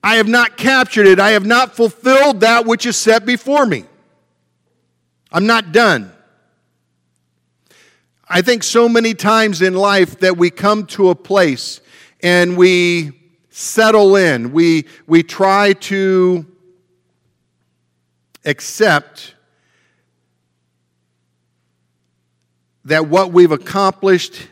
I 0.02 0.16
have 0.16 0.30
not 0.30 0.56
captured 0.56 1.06
it. 1.06 1.20
I 1.20 1.32
have 1.32 1.46
not 1.46 1.76
fulfilled 1.76 2.40
that 2.40 2.66
which 2.66 2.86
is 2.86 2.96
set 2.96 3.26
before 3.26 3.66
me. 3.66 3.84
I'm 5.34 5.46
not 5.46 5.74
done. 5.74 6.14
I 8.30 8.42
think 8.42 8.64
so 8.64 8.88
many 8.88 9.14
times 9.14 9.62
in 9.62 9.74
life 9.74 10.22
that 10.22 10.38
we 10.38 10.50
come 10.50 10.86
to 10.86 11.10
a 11.10 11.16
place 11.16 11.82
and 12.24 12.56
we 12.56 13.12
settle 13.50 14.16
in. 14.16 14.54
We, 14.54 14.86
we 15.08 15.24
try 15.24 15.74
to 15.74 16.46
accept 18.46 19.35
that 22.86 23.08
what 23.08 23.32
we've 23.32 23.52
accomplished 23.52 24.48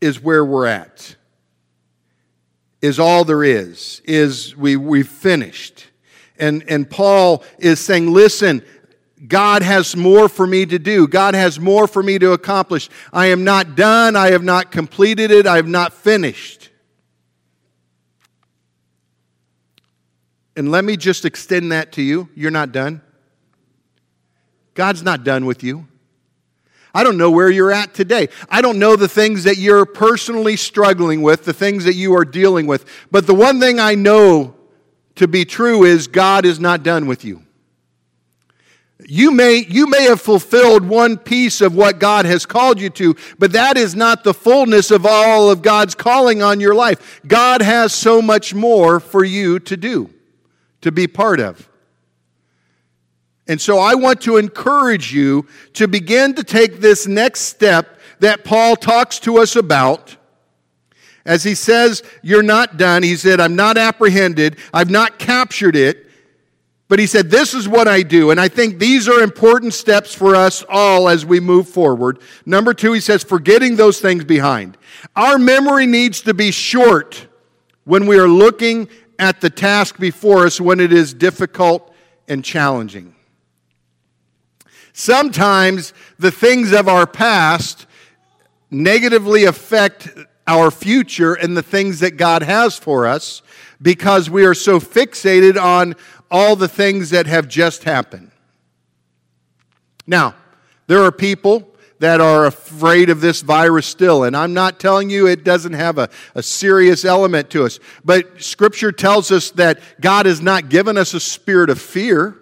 is 0.00 0.22
where 0.22 0.44
we're 0.44 0.66
at, 0.66 1.16
is 2.80 2.98
all 2.98 3.24
there 3.24 3.44
is, 3.44 4.00
is 4.04 4.56
we, 4.56 4.76
we've 4.76 5.08
finished. 5.08 5.86
And, 6.38 6.64
and 6.68 6.88
Paul 6.88 7.44
is 7.58 7.80
saying, 7.80 8.12
listen, 8.12 8.62
God 9.26 9.62
has 9.62 9.94
more 9.96 10.28
for 10.28 10.46
me 10.46 10.64
to 10.64 10.78
do. 10.78 11.06
God 11.06 11.34
has 11.34 11.60
more 11.60 11.86
for 11.86 12.02
me 12.02 12.18
to 12.18 12.32
accomplish. 12.32 12.88
I 13.12 13.26
am 13.26 13.44
not 13.44 13.74
done. 13.74 14.16
I 14.16 14.30
have 14.30 14.42
not 14.42 14.70
completed 14.70 15.30
it. 15.30 15.46
I 15.46 15.56
have 15.56 15.68
not 15.68 15.92
finished. 15.92 16.70
And 20.56 20.70
let 20.70 20.84
me 20.84 20.96
just 20.96 21.24
extend 21.24 21.72
that 21.72 21.92
to 21.92 22.02
you. 22.02 22.28
You're 22.34 22.50
not 22.50 22.72
done. 22.72 23.02
God's 24.74 25.02
not 25.02 25.24
done 25.24 25.44
with 25.44 25.62
you. 25.62 25.86
I 26.94 27.04
don't 27.04 27.16
know 27.16 27.30
where 27.30 27.50
you're 27.50 27.70
at 27.72 27.94
today. 27.94 28.28
I 28.48 28.62
don't 28.62 28.78
know 28.78 28.96
the 28.96 29.08
things 29.08 29.44
that 29.44 29.56
you're 29.56 29.86
personally 29.86 30.56
struggling 30.56 31.22
with, 31.22 31.44
the 31.44 31.52
things 31.52 31.84
that 31.84 31.94
you 31.94 32.14
are 32.16 32.24
dealing 32.24 32.66
with. 32.66 32.84
But 33.10 33.26
the 33.26 33.34
one 33.34 33.60
thing 33.60 33.78
I 33.78 33.94
know 33.94 34.54
to 35.16 35.28
be 35.28 35.44
true 35.44 35.84
is 35.84 36.06
God 36.08 36.44
is 36.44 36.58
not 36.58 36.82
done 36.82 37.06
with 37.06 37.24
you. 37.24 37.42
You 39.06 39.30
may, 39.30 39.64
you 39.68 39.86
may 39.86 40.04
have 40.04 40.20
fulfilled 40.20 40.84
one 40.84 41.16
piece 41.16 41.60
of 41.60 41.74
what 41.74 41.98
God 41.98 42.26
has 42.26 42.44
called 42.44 42.80
you 42.80 42.90
to, 42.90 43.16
but 43.38 43.52
that 43.52 43.76
is 43.76 43.94
not 43.94 44.24
the 44.24 44.34
fullness 44.34 44.90
of 44.90 45.06
all 45.06 45.50
of 45.50 45.62
God's 45.62 45.94
calling 45.94 46.42
on 46.42 46.60
your 46.60 46.74
life. 46.74 47.20
God 47.26 47.62
has 47.62 47.94
so 47.94 48.20
much 48.20 48.52
more 48.52 49.00
for 49.00 49.24
you 49.24 49.58
to 49.60 49.76
do, 49.76 50.10
to 50.82 50.92
be 50.92 51.06
part 51.06 51.40
of. 51.40 51.69
And 53.50 53.60
so 53.60 53.80
I 53.80 53.96
want 53.96 54.20
to 54.20 54.36
encourage 54.36 55.12
you 55.12 55.44
to 55.72 55.88
begin 55.88 56.34
to 56.34 56.44
take 56.44 56.78
this 56.78 57.08
next 57.08 57.40
step 57.40 57.98
that 58.20 58.44
Paul 58.44 58.76
talks 58.76 59.18
to 59.20 59.38
us 59.38 59.56
about. 59.56 60.16
As 61.24 61.42
he 61.42 61.56
says, 61.56 62.04
You're 62.22 62.44
not 62.44 62.76
done. 62.76 63.02
He 63.02 63.16
said, 63.16 63.40
I'm 63.40 63.56
not 63.56 63.76
apprehended. 63.76 64.56
I've 64.72 64.88
not 64.88 65.18
captured 65.18 65.74
it. 65.74 66.06
But 66.86 67.00
he 67.00 67.08
said, 67.08 67.28
This 67.28 67.52
is 67.52 67.66
what 67.66 67.88
I 67.88 68.02
do. 68.04 68.30
And 68.30 68.40
I 68.40 68.46
think 68.46 68.78
these 68.78 69.08
are 69.08 69.20
important 69.20 69.74
steps 69.74 70.14
for 70.14 70.36
us 70.36 70.62
all 70.68 71.08
as 71.08 71.26
we 71.26 71.40
move 71.40 71.68
forward. 71.68 72.20
Number 72.46 72.72
two, 72.72 72.92
he 72.92 73.00
says, 73.00 73.24
Forgetting 73.24 73.74
those 73.74 74.00
things 74.00 74.22
behind. 74.22 74.78
Our 75.16 75.40
memory 75.40 75.86
needs 75.86 76.20
to 76.20 76.34
be 76.34 76.52
short 76.52 77.26
when 77.82 78.06
we 78.06 78.16
are 78.16 78.28
looking 78.28 78.88
at 79.18 79.40
the 79.40 79.50
task 79.50 79.98
before 79.98 80.46
us 80.46 80.60
when 80.60 80.78
it 80.78 80.92
is 80.92 81.12
difficult 81.12 81.92
and 82.28 82.44
challenging. 82.44 83.16
Sometimes 85.00 85.94
the 86.18 86.30
things 86.30 86.72
of 86.72 86.86
our 86.86 87.06
past 87.06 87.86
negatively 88.70 89.44
affect 89.44 90.10
our 90.46 90.70
future 90.70 91.32
and 91.32 91.56
the 91.56 91.62
things 91.62 92.00
that 92.00 92.18
God 92.18 92.42
has 92.42 92.76
for 92.76 93.06
us 93.06 93.40
because 93.80 94.28
we 94.28 94.44
are 94.44 94.52
so 94.52 94.78
fixated 94.78 95.58
on 95.58 95.96
all 96.30 96.54
the 96.54 96.68
things 96.68 97.08
that 97.10 97.26
have 97.26 97.48
just 97.48 97.84
happened. 97.84 98.30
Now, 100.06 100.34
there 100.86 101.02
are 101.02 101.12
people 101.12 101.74
that 102.00 102.20
are 102.20 102.44
afraid 102.44 103.08
of 103.08 103.22
this 103.22 103.40
virus 103.40 103.86
still. 103.86 104.24
And 104.24 104.36
I'm 104.36 104.52
not 104.52 104.78
telling 104.78 105.08
you 105.08 105.26
it 105.26 105.44
doesn't 105.44 105.72
have 105.72 105.96
a, 105.96 106.10
a 106.34 106.42
serious 106.42 107.06
element 107.06 107.48
to 107.50 107.64
us. 107.64 107.80
But 108.04 108.42
Scripture 108.42 108.92
tells 108.92 109.32
us 109.32 109.50
that 109.52 109.80
God 109.98 110.26
has 110.26 110.42
not 110.42 110.68
given 110.68 110.98
us 110.98 111.14
a 111.14 111.20
spirit 111.20 111.70
of 111.70 111.80
fear, 111.80 112.36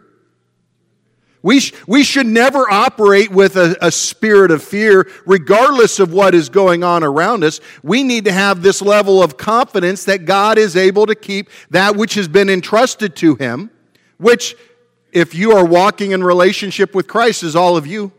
we, 1.49 1.61
sh- 1.61 1.73
we 1.87 2.05
should 2.05 2.27
never 2.27 2.71
operate 2.71 3.31
with 3.31 3.57
a, 3.57 3.75
a 3.81 3.91
spirit 3.91 4.51
of 4.51 4.63
fear, 4.63 5.11
regardless 5.25 5.99
of 5.99 6.13
what 6.13 6.35
is 6.35 6.51
going 6.51 6.85
on 6.85 7.03
around 7.03 7.43
us. 7.43 7.59
We 7.83 8.03
need 8.03 8.27
to 8.27 8.33
have 8.33 8.61
this 8.61 8.83
level 8.83 9.23
of 9.23 9.39
confidence 9.39 10.05
that 10.05 10.27
God 10.27 10.59
is 10.59 10.77
able 10.77 11.07
to 11.07 11.15
keep 11.15 11.49
that 11.71 11.97
which 11.97 12.13
has 12.17 12.29
been 12.29 12.51
entrusted 12.51 13.17
to 13.17 13.35
Him, 13.37 13.71
which, 14.19 14.57
if 15.11 15.35
you 15.35 15.53
are 15.53 15.65
walking 15.65 16.11
in 16.11 16.23
relationship 16.23 16.95
with 16.95 17.09
Christ, 17.09 17.43
is 17.43 17.57
all 17.57 17.79
of 17.79 17.87
you. 17.87 18.13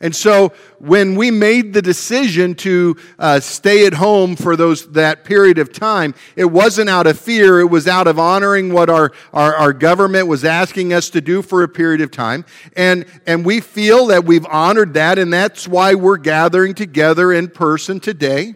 And 0.00 0.14
so 0.14 0.52
when 0.78 1.16
we 1.16 1.32
made 1.32 1.72
the 1.72 1.82
decision 1.82 2.54
to 2.56 2.96
uh, 3.18 3.40
stay 3.40 3.84
at 3.84 3.94
home 3.94 4.36
for 4.36 4.54
those, 4.54 4.90
that 4.92 5.24
period 5.24 5.58
of 5.58 5.72
time, 5.72 6.14
it 6.36 6.44
wasn't 6.44 6.88
out 6.88 7.08
of 7.08 7.18
fear. 7.18 7.58
It 7.58 7.66
was 7.66 7.88
out 7.88 8.06
of 8.06 8.18
honoring 8.18 8.72
what 8.72 8.90
our, 8.90 9.12
our, 9.32 9.56
our 9.56 9.72
government 9.72 10.28
was 10.28 10.44
asking 10.44 10.92
us 10.92 11.10
to 11.10 11.20
do 11.20 11.42
for 11.42 11.64
a 11.64 11.68
period 11.68 12.00
of 12.00 12.12
time. 12.12 12.44
And, 12.76 13.06
and 13.26 13.44
we 13.44 13.60
feel 13.60 14.06
that 14.06 14.24
we've 14.24 14.46
honored 14.46 14.94
that, 14.94 15.18
and 15.18 15.32
that's 15.32 15.66
why 15.66 15.94
we're 15.94 16.16
gathering 16.16 16.74
together 16.74 17.32
in 17.32 17.48
person 17.48 17.98
today. 17.98 18.54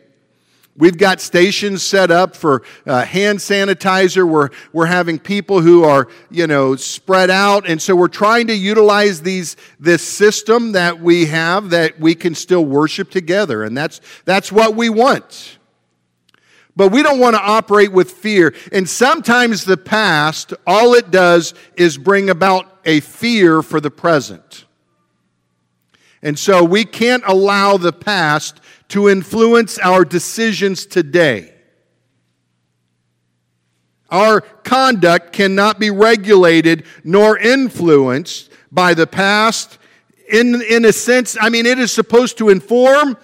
We've 0.74 0.96
got 0.96 1.20
stations 1.20 1.82
set 1.82 2.10
up 2.10 2.34
for 2.34 2.62
uh, 2.86 3.04
hand 3.04 3.40
sanitizer. 3.40 4.26
We're, 4.26 4.48
we're 4.72 4.86
having 4.86 5.18
people 5.18 5.60
who 5.60 5.84
are, 5.84 6.08
you 6.30 6.46
know, 6.46 6.76
spread 6.76 7.28
out. 7.28 7.68
And 7.68 7.80
so 7.80 7.94
we're 7.94 8.08
trying 8.08 8.46
to 8.46 8.54
utilize 8.54 9.20
these, 9.20 9.56
this 9.78 10.02
system 10.02 10.72
that 10.72 10.98
we 10.98 11.26
have 11.26 11.70
that 11.70 12.00
we 12.00 12.14
can 12.14 12.34
still 12.34 12.64
worship 12.64 13.10
together. 13.10 13.62
And 13.64 13.76
that's, 13.76 14.00
that's 14.24 14.50
what 14.50 14.74
we 14.74 14.88
want. 14.88 15.58
But 16.74 16.88
we 16.88 17.02
don't 17.02 17.20
want 17.20 17.36
to 17.36 17.42
operate 17.42 17.92
with 17.92 18.10
fear. 18.10 18.54
And 18.72 18.88
sometimes 18.88 19.66
the 19.66 19.76
past, 19.76 20.54
all 20.66 20.94
it 20.94 21.10
does 21.10 21.52
is 21.76 21.98
bring 21.98 22.30
about 22.30 22.78
a 22.86 23.00
fear 23.00 23.60
for 23.60 23.78
the 23.78 23.90
present. 23.90 24.64
And 26.22 26.38
so 26.38 26.64
we 26.64 26.84
can't 26.86 27.24
allow 27.26 27.76
the 27.76 27.92
past 27.92 28.61
to 28.92 29.08
influence 29.08 29.78
our 29.78 30.04
decisions 30.04 30.84
today. 30.84 31.50
Our 34.10 34.42
conduct 34.42 35.32
cannot 35.32 35.78
be 35.78 35.90
regulated 35.90 36.84
nor 37.02 37.38
influenced 37.38 38.50
by 38.70 38.92
the 38.92 39.06
past. 39.06 39.78
In, 40.30 40.60
in 40.60 40.84
a 40.84 40.92
sense, 40.92 41.38
I 41.40 41.48
mean, 41.48 41.64
it 41.64 41.78
is 41.78 41.90
supposed 41.90 42.36
to 42.38 42.50
inform 42.50 43.16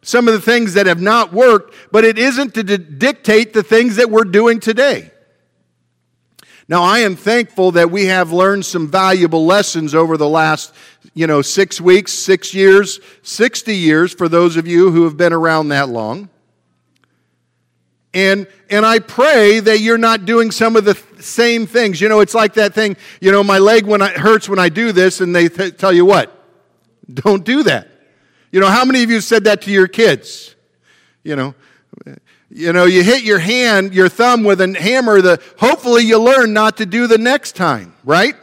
some 0.00 0.28
of 0.28 0.34
the 0.34 0.40
things 0.40 0.74
that 0.74 0.86
have 0.86 1.02
not 1.02 1.32
worked, 1.32 1.74
but 1.90 2.04
it 2.04 2.18
isn't 2.18 2.54
to 2.54 2.62
dictate 2.62 3.52
the 3.52 3.64
things 3.64 3.96
that 3.96 4.08
we're 4.08 4.22
doing 4.22 4.60
today. 4.60 5.10
Now, 6.68 6.82
I 6.82 7.00
am 7.00 7.14
thankful 7.14 7.72
that 7.72 7.90
we 7.90 8.06
have 8.06 8.32
learned 8.32 8.64
some 8.64 8.90
valuable 8.90 9.46
lessons 9.46 9.94
over 9.94 10.16
the 10.16 10.28
last 10.28 10.74
you 11.16 11.26
know, 11.26 11.40
six 11.40 11.80
weeks, 11.80 12.12
six 12.12 12.52
years, 12.52 13.00
60 13.22 13.74
years 13.74 14.12
for 14.12 14.28
those 14.28 14.58
of 14.58 14.66
you 14.66 14.90
who 14.90 15.04
have 15.04 15.16
been 15.16 15.32
around 15.32 15.68
that 15.68 15.88
long. 15.88 16.28
And, 18.12 18.46
and 18.68 18.84
I 18.84 18.98
pray 18.98 19.60
that 19.60 19.80
you're 19.80 19.96
not 19.96 20.26
doing 20.26 20.50
some 20.50 20.76
of 20.76 20.84
the 20.84 20.94
same 21.18 21.66
things. 21.66 22.02
You 22.02 22.10
know, 22.10 22.20
it's 22.20 22.34
like 22.34 22.54
that 22.54 22.74
thing, 22.74 22.98
you 23.20 23.32
know, 23.32 23.42
my 23.42 23.58
leg 23.58 23.86
when 23.86 24.02
I, 24.02 24.10
hurts 24.10 24.46
when 24.46 24.58
I 24.58 24.68
do 24.68 24.92
this, 24.92 25.22
and 25.22 25.34
they 25.34 25.48
th- 25.48 25.78
tell 25.78 25.92
you 25.92 26.04
what? 26.04 26.32
Don't 27.12 27.44
do 27.44 27.62
that. 27.62 27.88
You 28.52 28.60
know, 28.60 28.68
how 28.68 28.84
many 28.84 29.02
of 29.02 29.10
you 29.10 29.22
said 29.22 29.44
that 29.44 29.62
to 29.62 29.70
your 29.70 29.88
kids? 29.88 30.54
You 31.24 31.36
know, 31.36 31.54
you 32.50 32.72
know, 32.72 32.84
you 32.84 33.02
hit 33.02 33.24
your 33.24 33.38
hand, 33.38 33.92
your 33.92 34.08
thumb 34.08 34.44
with 34.44 34.60
a 34.60 34.78
hammer, 34.78 35.20
the, 35.20 35.42
hopefully 35.58 36.04
you 36.04 36.18
learn 36.18 36.52
not 36.52 36.76
to 36.76 36.86
do 36.86 37.06
the 37.06 37.18
next 37.18 37.56
time, 37.56 37.94
right? 38.04 38.34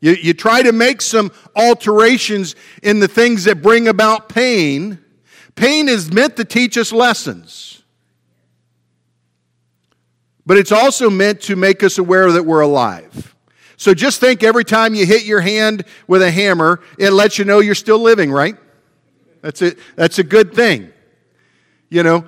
You, 0.00 0.12
you 0.12 0.34
try 0.34 0.62
to 0.62 0.72
make 0.72 1.00
some 1.00 1.32
alterations 1.56 2.54
in 2.82 3.00
the 3.00 3.08
things 3.08 3.44
that 3.44 3.62
bring 3.62 3.88
about 3.88 4.28
pain. 4.28 4.98
Pain 5.54 5.88
is 5.88 6.12
meant 6.12 6.36
to 6.36 6.44
teach 6.44 6.76
us 6.76 6.92
lessons. 6.92 7.82
But 10.46 10.56
it's 10.56 10.72
also 10.72 11.10
meant 11.10 11.42
to 11.42 11.56
make 11.56 11.82
us 11.82 11.98
aware 11.98 12.30
that 12.32 12.44
we're 12.44 12.60
alive. 12.60 13.34
So 13.76 13.94
just 13.94 14.20
think 14.20 14.42
every 14.42 14.64
time 14.64 14.94
you 14.94 15.04
hit 15.06 15.24
your 15.24 15.40
hand 15.40 15.84
with 16.06 16.22
a 16.22 16.30
hammer, 16.30 16.80
it 16.98 17.10
lets 17.10 17.38
you 17.38 17.44
know 17.44 17.60
you're 17.60 17.74
still 17.74 17.98
living, 17.98 18.30
right? 18.30 18.56
That's 19.40 19.62
it. 19.62 19.78
That's 19.94 20.18
a 20.18 20.24
good 20.24 20.52
thing. 20.52 20.90
You 21.90 22.02
know, 22.02 22.24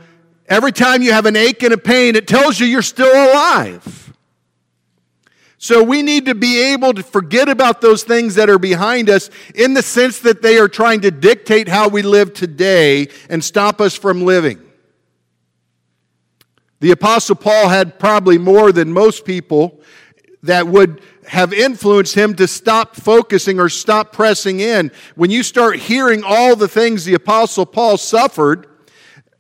every 0.51 0.73
time 0.73 1.01
you 1.01 1.13
have 1.13 1.25
an 1.25 1.37
ache 1.37 1.63
and 1.63 1.73
a 1.73 1.79
pain, 1.79 2.17
it 2.17 2.29
tells 2.29 2.61
you 2.61 2.67
you're 2.67 2.83
still 2.83 3.11
alive. 3.11 4.13
So 5.57 5.83
we 5.83 6.03
need 6.03 6.25
to 6.25 6.35
be 6.35 6.73
able 6.73 6.95
to 6.95 7.03
forget 7.03 7.49
about 7.49 7.83
those 7.83 8.03
things 8.03 8.35
that 8.37 8.49
are 8.49 8.59
behind 8.59 9.11
us 9.11 9.29
in 9.55 9.75
the 9.75 9.83
sense 9.83 10.21
that 10.21 10.41
they 10.41 10.59
are 10.59 10.69
trying 10.69 11.03
to 11.03 11.11
dictate 11.11 11.69
how 11.69 11.89
we 11.89 12.01
live 12.01 12.33
today 12.33 13.09
and 13.29 13.45
stop 13.45 13.79
us 13.79 13.95
from 13.95 14.23
living. 14.23 14.59
The 16.81 16.93
Apostle 16.93 17.37
Paul 17.37 17.69
had 17.69 17.99
probably 17.99 18.39
more 18.39 18.73
than 18.73 18.91
most 18.91 19.27
people 19.27 19.83
that 20.43 20.67
would 20.67 21.03
have 21.27 21.53
influenced 21.53 22.15
him 22.15 22.35
to 22.37 22.49
stop 22.49 22.97
focusing 22.97 23.61
or 23.61 23.69
stop 23.69 24.13
pressing 24.15 24.61
in. 24.61 24.91
When 25.15 25.31
you 25.31 25.43
start 25.43 25.77
hearing 25.77 26.23
all 26.25 26.57
the 26.57 26.69
things 26.69 27.05
the 27.05 27.13
Apostle 27.13 27.67
Paul 27.67 27.99
suffered, 27.99 28.67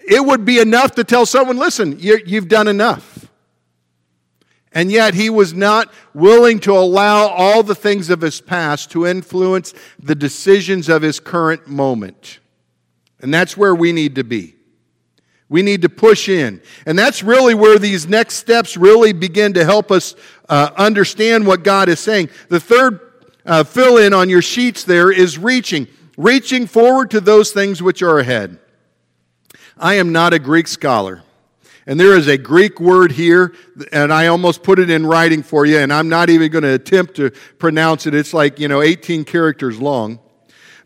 it 0.01 0.25
would 0.25 0.45
be 0.45 0.59
enough 0.59 0.95
to 0.97 1.05
tell 1.05 1.27
someone, 1.27 1.57
listen, 1.57 1.99
you've 1.99 2.49
done 2.49 2.69
enough. 2.69 3.29
And 4.73 4.91
yet 4.91 5.15
he 5.15 5.31
was 5.31 5.53
not 5.53 5.93
willing 6.15 6.61
to 6.61 6.73
allow 6.73 7.27
all 7.27 7.63
the 7.63 7.75
things 7.75 8.09
of 8.09 8.21
his 8.21 8.41
past 8.41 8.91
to 8.93 9.07
influence 9.07 9.75
the 9.99 10.15
decisions 10.15 10.89
of 10.89 11.03
his 11.03 11.19
current 11.19 11.67
moment. 11.67 12.39
And 13.21 13.35
that's 13.35 13.57
where 13.57 13.75
we 13.75 13.93
need 13.93 14.15
to 14.15 14.25
be. 14.25 14.55
We 15.49 15.63
need 15.63 15.83
to 15.83 15.89
push 15.89 16.29
in. 16.29 16.63
And 16.87 16.97
that's 16.97 17.25
really 17.25 17.55
where 17.55 17.79
these 17.79 18.07
next 18.07 18.35
steps 18.35 18.77
really 18.77 19.13
begin 19.13 19.55
to 19.55 19.65
help 19.65 19.91
us 19.91 20.15
uh, 20.49 20.71
understand 20.77 21.45
what 21.45 21.65
God 21.65 21.89
is 21.89 21.99
saying. 21.99 22.31
The 22.49 22.61
third 22.61 23.01
uh, 23.45 23.65
fill 23.65 23.99
in 23.99 24.15
on 24.15 24.29
your 24.29 24.43
sheets 24.43 24.85
there 24.85 25.11
is 25.11 25.37
reaching, 25.37 25.89
reaching 26.17 26.69
forward 26.69 27.11
to 27.11 27.21
those 27.21 27.51
things 27.51 27.83
which 27.83 28.01
are 28.03 28.21
ahead. 28.21 28.61
I 29.81 29.95
am 29.95 30.13
not 30.13 30.35
a 30.35 30.39
Greek 30.39 30.69
scholar. 30.69 31.23
And 31.87 31.99
there 31.99 32.15
is 32.15 32.29
a 32.29 32.37
Greek 32.37 32.79
word 32.79 33.13
here, 33.13 33.55
and 33.91 34.13
I 34.13 34.27
almost 34.27 34.63
put 34.63 34.79
it 34.79 34.91
in 34.91 35.07
writing 35.07 35.43
for 35.43 35.65
you, 35.65 35.79
and 35.79 35.91
I'm 35.91 36.11
not 36.11 36.29
even 36.29 36.53
going 36.53 36.63
to 36.63 36.75
attempt 36.75 37.17
to 37.17 37.31
pronounce 37.59 38.07
it. 38.07 38.15
It's 38.15 38.35
like, 38.35 38.61
you 38.61 38.69
know, 38.69 38.83
18 38.83 39.25
characters 39.25 39.81
long. 39.81 40.21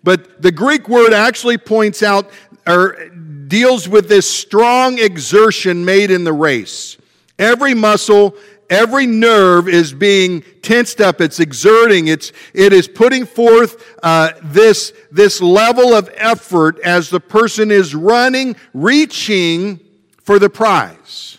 But 0.04 0.40
the 0.40 0.52
Greek 0.52 0.88
word 0.88 1.12
actually 1.12 1.58
points 1.58 2.02
out 2.02 2.30
or 2.66 3.08
deals 3.48 3.88
with 3.88 4.08
this 4.08 4.30
strong 4.30 4.98
exertion 4.98 5.84
made 5.84 6.12
in 6.12 6.22
the 6.22 6.32
race. 6.32 6.96
Every 7.38 7.74
muscle, 7.74 8.37
every 8.70 9.07
nerve 9.07 9.68
is 9.68 9.92
being 9.92 10.42
tensed 10.62 11.00
up. 11.00 11.20
It's 11.20 11.40
exerting. 11.40 12.09
It's, 12.09 12.33
it 12.53 12.72
is 12.72 12.88
putting 12.88 13.27
forth 13.27 13.96
uh, 14.03 14.33
this, 14.42 14.92
this 15.11 15.40
level 15.40 15.94
of 15.94 16.11
effort 16.14 16.79
as 16.81 17.11
the 17.11 17.20
person 17.20 17.70
is 17.70 17.94
running, 17.94 18.57
reaching 18.72 19.81
for 20.22 20.38
the 20.38 20.50
prize. 20.50 21.38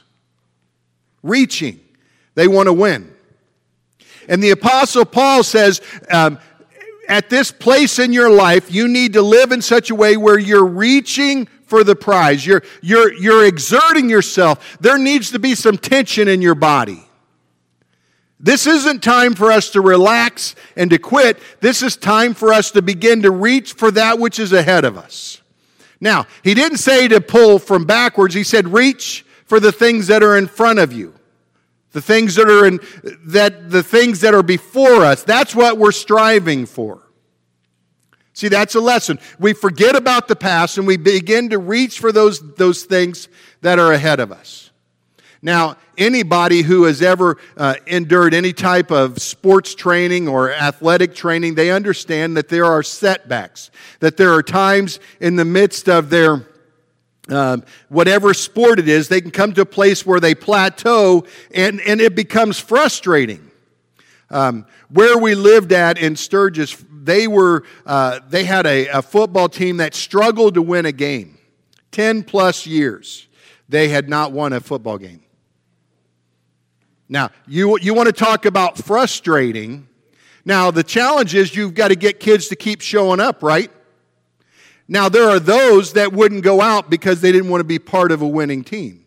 Reaching. 1.23 1.79
They 2.35 2.47
want 2.47 2.67
to 2.67 2.73
win. 2.73 3.13
And 4.27 4.41
the 4.41 4.51
Apostle 4.51 5.05
Paul 5.05 5.43
says, 5.43 5.81
um, 6.09 6.39
at 7.07 7.29
this 7.29 7.51
place 7.51 7.99
in 7.99 8.13
your 8.13 8.29
life, 8.29 8.73
you 8.73 8.87
need 8.87 9.13
to 9.13 9.21
live 9.21 9.51
in 9.51 9.61
such 9.61 9.89
a 9.89 9.95
way 9.95 10.17
where 10.17 10.39
you're 10.39 10.65
reaching 10.65 11.45
for 11.65 11.83
the 11.83 11.95
prize. 11.95 12.45
You're, 12.45 12.63
you're, 12.81 13.13
you're 13.13 13.45
exerting 13.45 14.09
yourself. 14.09 14.77
There 14.79 14.97
needs 14.97 15.31
to 15.31 15.39
be 15.39 15.55
some 15.55 15.77
tension 15.77 16.27
in 16.27 16.41
your 16.41 16.55
body. 16.55 17.04
This 18.45 18.67
isn't 18.67 19.01
time 19.01 19.33
for 19.33 19.51
us 19.51 19.71
to 19.71 19.81
relax 19.81 20.53
and 20.75 20.91
to 20.91 20.99
quit. 20.99 21.39
This 21.61 21.81
is 21.81 21.97
time 21.97 22.35
for 22.35 22.53
us 22.53 22.69
to 22.71 22.83
begin 22.83 23.23
to 23.23 23.31
reach 23.31 23.73
for 23.73 23.89
that 23.89 24.19
which 24.19 24.37
is 24.37 24.53
ahead 24.53 24.85
of 24.85 24.99
us. 24.99 25.41
Now, 25.99 26.27
he 26.43 26.53
didn't 26.53 26.77
say 26.77 27.07
to 27.07 27.21
pull 27.21 27.57
from 27.57 27.85
backwards. 27.85 28.35
He 28.35 28.43
said 28.43 28.67
reach 28.67 29.25
for 29.47 29.59
the 29.59 29.71
things 29.71 30.05
that 30.07 30.21
are 30.21 30.37
in 30.37 30.45
front 30.45 30.77
of 30.77 30.93
you. 30.93 31.15
The 31.93 32.03
things 32.03 32.35
that 32.35 32.47
are 32.47 32.67
in 32.67 32.81
that 33.25 33.71
the 33.71 33.81
things 33.81 34.21
that 34.21 34.35
are 34.35 34.43
before 34.43 35.03
us. 35.03 35.23
That's 35.23 35.55
what 35.55 35.79
we're 35.79 35.91
striving 35.91 36.67
for. 36.67 37.01
See, 38.33 38.49
that's 38.49 38.75
a 38.75 38.79
lesson. 38.79 39.17
We 39.39 39.53
forget 39.53 39.95
about 39.95 40.27
the 40.27 40.35
past 40.35 40.77
and 40.77 40.85
we 40.85 40.97
begin 40.97 41.49
to 41.49 41.57
reach 41.57 41.97
for 41.97 42.11
those, 42.11 42.41
those 42.57 42.83
things 42.83 43.27
that 43.61 43.79
are 43.79 43.91
ahead 43.91 44.19
of 44.19 44.31
us. 44.31 44.64
Now, 45.45 45.77
anybody 45.95 46.63
who 46.63 46.85
has 46.85 47.03
ever 47.03 47.37
uh, 47.55 47.75
endured 47.85 48.33
any 48.33 48.51
type 48.51 48.89
of 48.89 49.21
sports 49.21 49.75
training 49.75 50.27
or 50.27 50.51
athletic 50.51 51.13
training, 51.13 51.53
they 51.53 51.69
understand 51.69 52.35
that 52.35 52.49
there 52.49 52.65
are 52.65 52.81
setbacks, 52.81 53.69
that 53.99 54.17
there 54.17 54.33
are 54.33 54.41
times 54.41 54.99
in 55.19 55.35
the 55.35 55.45
midst 55.45 55.87
of 55.87 56.09
their 56.09 56.47
uh, 57.29 57.57
whatever 57.89 58.33
sport 58.33 58.79
it 58.79 58.89
is, 58.89 59.07
they 59.07 59.21
can 59.21 59.29
come 59.29 59.53
to 59.53 59.61
a 59.61 59.67
place 59.67 60.03
where 60.03 60.19
they 60.19 60.33
plateau 60.33 61.23
and, 61.53 61.79
and 61.81 62.01
it 62.01 62.15
becomes 62.15 62.59
frustrating. 62.59 63.51
Um, 64.31 64.65
where 64.89 65.19
we 65.19 65.35
lived 65.35 65.71
at 65.73 65.99
in 65.99 66.15
Sturgis, 66.15 66.75
they 66.91 67.27
were 67.27 67.63
uh, 67.85 68.19
they 68.29 68.45
had 68.45 68.65
a, 68.65 68.87
a 68.87 69.03
football 69.03 69.47
team 69.47 69.77
that 69.77 69.93
struggled 69.93 70.55
to 70.55 70.63
win 70.63 70.87
a 70.87 70.91
game. 70.91 71.37
Ten 71.91 72.23
plus 72.23 72.65
years, 72.65 73.27
they 73.69 73.89
had 73.89 74.09
not 74.09 74.31
won 74.31 74.51
a 74.51 74.59
football 74.59 74.97
game. 74.97 75.21
Now, 77.07 77.29
you, 77.47 77.77
you 77.79 77.93
want 77.93 78.07
to 78.07 78.13
talk 78.13 78.45
about 78.45 78.77
frustrating. 78.77 79.87
Now, 80.43 80.71
the 80.71 80.83
challenge 80.83 81.35
is 81.35 81.55
you've 81.55 81.75
got 81.75 81.89
to 81.89 81.95
get 81.95 82.19
kids 82.19 82.47
to 82.47 82.55
keep 82.55 82.81
showing 82.81 83.19
up, 83.19 83.43
right? 83.43 83.71
Now, 84.87 85.09
there 85.09 85.29
are 85.29 85.39
those 85.39 85.93
that 85.93 86.13
wouldn't 86.13 86.43
go 86.43 86.61
out 86.61 86.89
because 86.89 87.21
they 87.21 87.31
didn't 87.31 87.49
want 87.49 87.61
to 87.61 87.65
be 87.65 87.79
part 87.79 88.11
of 88.11 88.21
a 88.21 88.27
winning 88.27 88.63
team. 88.63 89.05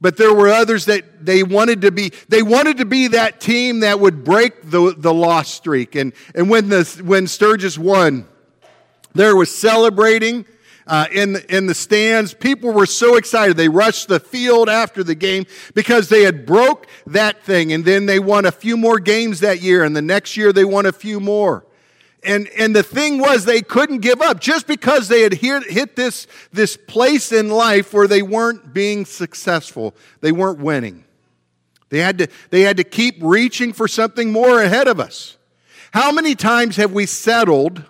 But 0.00 0.16
there 0.16 0.34
were 0.34 0.48
others 0.48 0.84
that 0.86 1.24
they 1.24 1.42
wanted 1.42 1.80
to 1.82 1.90
be, 1.90 2.12
they 2.28 2.42
wanted 2.42 2.78
to 2.78 2.84
be 2.84 3.08
that 3.08 3.40
team 3.40 3.80
that 3.80 4.00
would 4.00 4.24
break 4.24 4.70
the, 4.70 4.94
the 4.96 5.14
loss 5.14 5.48
streak. 5.48 5.94
And, 5.94 6.12
and 6.34 6.50
when, 6.50 6.68
the, 6.68 6.84
when 7.04 7.26
Sturgis 7.26 7.78
won, 7.78 8.26
there 9.14 9.34
was 9.36 9.54
celebrating 9.54 10.44
uh, 10.86 11.06
in, 11.12 11.36
in 11.48 11.66
the 11.66 11.74
stands. 11.74 12.34
People 12.34 12.72
were 12.72 12.86
so 12.86 13.16
excited. 13.16 13.56
They 13.56 13.68
rushed 13.68 14.08
the 14.08 14.20
field 14.20 14.68
after 14.68 15.02
the 15.02 15.14
game 15.14 15.46
because 15.74 16.08
they 16.08 16.22
had 16.22 16.46
broke 16.46 16.86
that 17.06 17.42
thing. 17.42 17.72
And 17.72 17.84
then 17.84 18.06
they 18.06 18.18
won 18.18 18.44
a 18.44 18.52
few 18.52 18.76
more 18.76 18.98
games 18.98 19.40
that 19.40 19.62
year. 19.62 19.84
And 19.84 19.96
the 19.96 20.02
next 20.02 20.36
year 20.36 20.52
they 20.52 20.64
won 20.64 20.86
a 20.86 20.92
few 20.92 21.20
more. 21.20 21.64
And, 22.22 22.48
and 22.58 22.74
the 22.74 22.82
thing 22.82 23.18
was, 23.18 23.44
they 23.44 23.60
couldn't 23.60 23.98
give 23.98 24.22
up 24.22 24.40
just 24.40 24.66
because 24.66 25.08
they 25.08 25.20
had 25.20 25.34
hit, 25.34 25.64
hit 25.64 25.94
this, 25.94 26.26
this 26.52 26.76
place 26.76 27.32
in 27.32 27.50
life 27.50 27.92
where 27.92 28.08
they 28.08 28.22
weren't 28.22 28.72
being 28.72 29.04
successful. 29.04 29.94
They 30.22 30.32
weren't 30.32 30.58
winning. 30.58 31.04
They 31.90 31.98
had, 31.98 32.18
to, 32.18 32.28
they 32.48 32.62
had 32.62 32.78
to 32.78 32.84
keep 32.84 33.16
reaching 33.20 33.74
for 33.74 33.86
something 33.86 34.32
more 34.32 34.62
ahead 34.62 34.88
of 34.88 34.98
us. 34.98 35.36
How 35.92 36.10
many 36.10 36.34
times 36.34 36.76
have 36.76 36.92
we 36.92 37.06
settled 37.06 37.84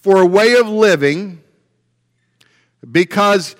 for 0.00 0.20
a 0.20 0.26
way 0.26 0.54
of 0.54 0.68
living 0.68 1.42
because 2.90 3.56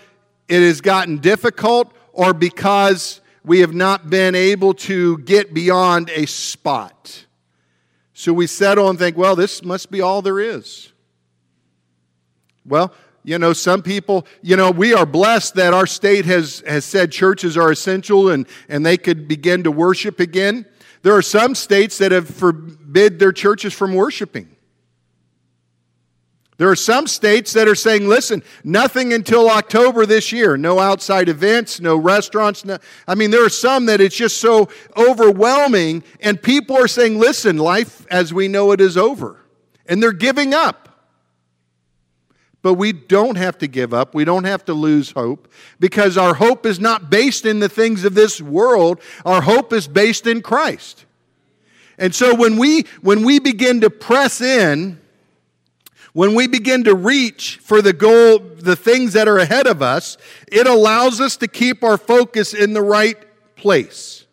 it 0.49 0.61
has 0.61 0.81
gotten 0.81 1.19
difficult 1.19 1.93
or 2.13 2.33
because 2.33 3.21
we 3.45 3.61
have 3.61 3.75
not 3.75 4.11
been 4.11 4.35
able 4.35 4.75
to 4.75 5.19
get 5.19 5.55
beyond 5.55 6.11
a 6.11 6.27
spot? 6.27 7.27
So 8.13 8.33
we 8.33 8.47
settle 8.47 8.91
and 8.91 8.99
think, 8.99 9.17
well, 9.17 9.35
this 9.35 9.65
must 9.65 9.91
be 9.91 10.01
all 10.01 10.21
there 10.23 10.41
is. 10.41 10.93
Well, 12.67 12.93
you 13.25 13.39
know, 13.39 13.53
some 13.53 13.83
people, 13.83 14.27
you 14.43 14.57
know, 14.57 14.71
we 14.71 14.95
are 14.95 15.07
blessed 15.07 15.55
that 15.55 15.75
our 15.75 15.87
state 15.87 16.25
has, 16.25 16.63
has 16.67 16.85
said 16.85 17.13
churches 17.13 17.57
are 17.57 17.71
essential 17.71 18.31
and, 18.31 18.47
and 18.69 18.85
they 18.85 18.97
could 18.97 19.29
begin 19.29 19.63
to 19.65 19.71
worship 19.71 20.21
again. 20.21 20.67
There 21.03 21.15
are 21.15 21.23
some 21.23 21.55
states 21.55 21.99
that 21.99 22.13
have 22.13 22.29
forbid 22.29 23.19
their 23.19 23.33
churches 23.33 23.73
from 23.73 23.95
worshiping. 23.95 24.55
There 26.61 26.69
are 26.69 26.77
some 26.77 27.07
states 27.07 27.55
that 27.55 27.69
are 27.69 27.75
saying, 27.75 28.07
listen, 28.07 28.43
nothing 28.65 29.15
until 29.15 29.49
October 29.49 30.05
this 30.05 30.31
year. 30.31 30.59
No 30.59 30.79
outside 30.79 31.31
events, 31.31 31.81
no 31.81 31.97
restaurants. 31.97 32.67
No, 32.67 32.77
I 33.09 33.15
mean, 33.15 33.31
there 33.31 33.43
are 33.43 33.49
some 33.49 33.87
that 33.87 33.99
it's 34.03 34.15
just 34.15 34.37
so 34.43 34.69
overwhelming, 34.95 36.05
and 36.21 36.43
people 36.43 36.77
are 36.77 36.87
saying, 36.87 37.19
listen, 37.19 37.57
life 37.57 38.07
as 38.11 38.35
we 38.35 38.47
know 38.47 38.73
it 38.73 38.81
is 38.83 38.99
over. 38.99 39.39
and 39.91 40.01
they're 40.01 40.13
giving 40.13 40.55
up. 40.55 40.89
But 42.63 42.75
we 42.75 42.93
don't 42.93 43.37
have 43.37 43.59
to 43.59 43.67
give 43.67 43.93
up. 43.93 44.15
We 44.15 44.25
don't 44.25 44.45
have 44.45 44.65
to 44.67 44.73
lose 44.73 45.11
hope 45.11 45.53
because 45.81 46.17
our 46.17 46.35
hope 46.35 46.65
is 46.65 46.79
not 46.79 47.11
based 47.11 47.45
in 47.45 47.59
the 47.59 47.69
things 47.69 48.05
of 48.05 48.15
this 48.15 48.41
world. 48.41 49.01
Our 49.25 49.43
hope 49.43 49.73
is 49.73 49.89
based 49.89 50.27
in 50.27 50.43
Christ. 50.43 51.07
And 51.99 52.15
so 52.15 52.35
when 52.35 52.57
we, 52.57 52.85
when 53.03 53.25
we 53.25 53.41
begin 53.41 53.81
to 53.81 53.91
press 53.91 54.41
in, 54.41 55.00
when 56.13 56.35
we 56.35 56.47
begin 56.47 56.85
to 56.85 56.95
reach 56.95 57.59
for 57.63 57.81
the 57.83 57.93
goal, 57.93 58.39
the 58.39 58.77
things 58.77 59.13
that 59.13 59.29
are 59.29 59.39
ahead 59.39 59.67
of 59.67 59.83
us, 59.83 60.17
it 60.51 60.67
allows 60.67 61.21
us 61.21 61.37
to 61.39 61.49
keep 61.49 61.85
our 61.85 61.97
focus 61.97 62.55
in 62.55 62.73
the 62.73 62.83
right 62.83 63.17
place. 63.57 64.27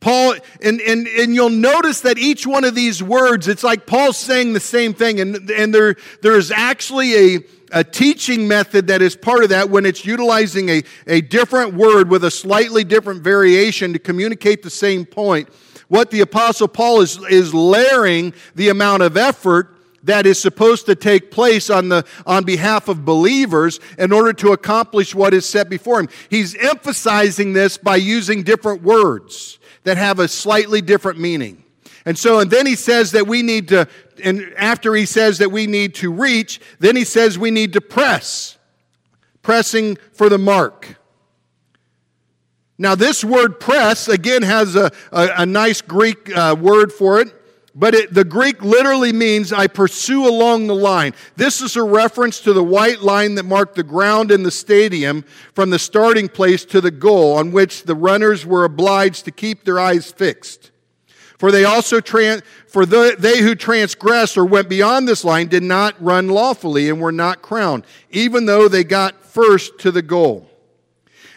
Paul, 0.00 0.34
and, 0.60 0.80
and, 0.80 1.06
and 1.06 1.34
you'll 1.34 1.48
notice 1.48 2.02
that 2.02 2.18
each 2.18 2.46
one 2.46 2.64
of 2.64 2.74
these 2.74 3.02
words, 3.02 3.48
it's 3.48 3.64
like 3.64 3.86
Paul's 3.86 4.16
saying 4.16 4.52
the 4.52 4.60
same 4.60 4.94
thing, 4.94 5.20
and, 5.20 5.50
and 5.50 5.74
there, 5.74 5.96
there's 6.22 6.50
actually 6.50 7.36
a, 7.36 7.40
a 7.72 7.84
teaching 7.84 8.46
method 8.46 8.88
that 8.88 9.00
is 9.00 9.16
part 9.16 9.42
of 9.42 9.50
that 9.50 9.70
when 9.70 9.86
it's 9.86 10.04
utilizing 10.04 10.68
a, 10.68 10.82
a 11.06 11.22
different 11.22 11.74
word 11.74 12.10
with 12.10 12.24
a 12.24 12.30
slightly 12.30 12.84
different 12.84 13.22
variation 13.22 13.92
to 13.94 13.98
communicate 13.98 14.62
the 14.62 14.70
same 14.70 15.06
point. 15.06 15.48
What 15.88 16.10
the 16.10 16.20
Apostle 16.20 16.68
Paul 16.68 17.00
is, 17.00 17.18
is 17.30 17.54
layering 17.54 18.34
the 18.54 18.68
amount 18.68 19.02
of 19.02 19.16
effort 19.16 19.75
that 20.06 20.26
is 20.26 20.40
supposed 20.40 20.86
to 20.86 20.94
take 20.94 21.30
place 21.30 21.70
on, 21.70 21.88
the, 21.88 22.04
on 22.26 22.44
behalf 22.44 22.88
of 22.88 23.04
believers 23.04 23.78
in 23.98 24.12
order 24.12 24.32
to 24.32 24.52
accomplish 24.52 25.14
what 25.14 25.34
is 25.34 25.48
set 25.48 25.68
before 25.68 26.00
him. 26.00 26.08
He's 26.30 26.56
emphasizing 26.56 27.52
this 27.52 27.76
by 27.76 27.96
using 27.96 28.42
different 28.42 28.82
words 28.82 29.58
that 29.84 29.96
have 29.96 30.18
a 30.18 30.28
slightly 30.28 30.80
different 30.80 31.18
meaning. 31.18 31.64
And 32.04 32.16
so, 32.16 32.38
and 32.38 32.50
then 32.50 32.66
he 32.66 32.76
says 32.76 33.12
that 33.12 33.26
we 33.26 33.42
need 33.42 33.68
to, 33.68 33.88
and 34.22 34.52
after 34.56 34.94
he 34.94 35.06
says 35.06 35.38
that 35.38 35.50
we 35.50 35.66
need 35.66 35.96
to 35.96 36.12
reach, 36.12 36.60
then 36.78 36.94
he 36.94 37.04
says 37.04 37.38
we 37.38 37.50
need 37.50 37.72
to 37.72 37.80
press, 37.80 38.58
pressing 39.42 39.96
for 40.12 40.28
the 40.28 40.38
mark. 40.38 40.96
Now, 42.78 42.94
this 42.94 43.24
word 43.24 43.58
press, 43.58 44.06
again, 44.06 44.42
has 44.42 44.76
a, 44.76 44.92
a, 45.10 45.28
a 45.38 45.46
nice 45.46 45.80
Greek 45.80 46.34
uh, 46.36 46.54
word 46.58 46.92
for 46.92 47.20
it, 47.20 47.34
but 47.78 47.94
it, 47.94 48.14
the 48.14 48.24
Greek 48.24 48.62
literally 48.62 49.12
means 49.12 49.52
I 49.52 49.66
pursue 49.66 50.26
along 50.26 50.66
the 50.66 50.74
line. 50.74 51.12
This 51.36 51.60
is 51.60 51.76
a 51.76 51.82
reference 51.82 52.40
to 52.40 52.54
the 52.54 52.64
white 52.64 53.02
line 53.02 53.34
that 53.34 53.42
marked 53.42 53.74
the 53.74 53.82
ground 53.82 54.32
in 54.32 54.42
the 54.42 54.50
stadium 54.50 55.26
from 55.52 55.68
the 55.68 55.78
starting 55.78 56.26
place 56.26 56.64
to 56.64 56.80
the 56.80 56.90
goal, 56.90 57.36
on 57.36 57.52
which 57.52 57.82
the 57.82 57.94
runners 57.94 58.46
were 58.46 58.64
obliged 58.64 59.26
to 59.26 59.30
keep 59.30 59.64
their 59.64 59.78
eyes 59.78 60.10
fixed. 60.10 60.70
For 61.38 61.52
they 61.52 61.64
also, 61.64 62.00
tran- 62.00 62.42
for 62.66 62.86
the, 62.86 63.14
they 63.18 63.40
who 63.40 63.54
transgressed 63.54 64.38
or 64.38 64.46
went 64.46 64.70
beyond 64.70 65.06
this 65.06 65.22
line 65.22 65.48
did 65.48 65.62
not 65.62 66.02
run 66.02 66.28
lawfully 66.28 66.88
and 66.88 66.98
were 66.98 67.12
not 67.12 67.42
crowned, 67.42 67.84
even 68.10 68.46
though 68.46 68.68
they 68.68 68.84
got 68.84 69.22
first 69.22 69.78
to 69.80 69.90
the 69.90 70.00
goal. 70.00 70.50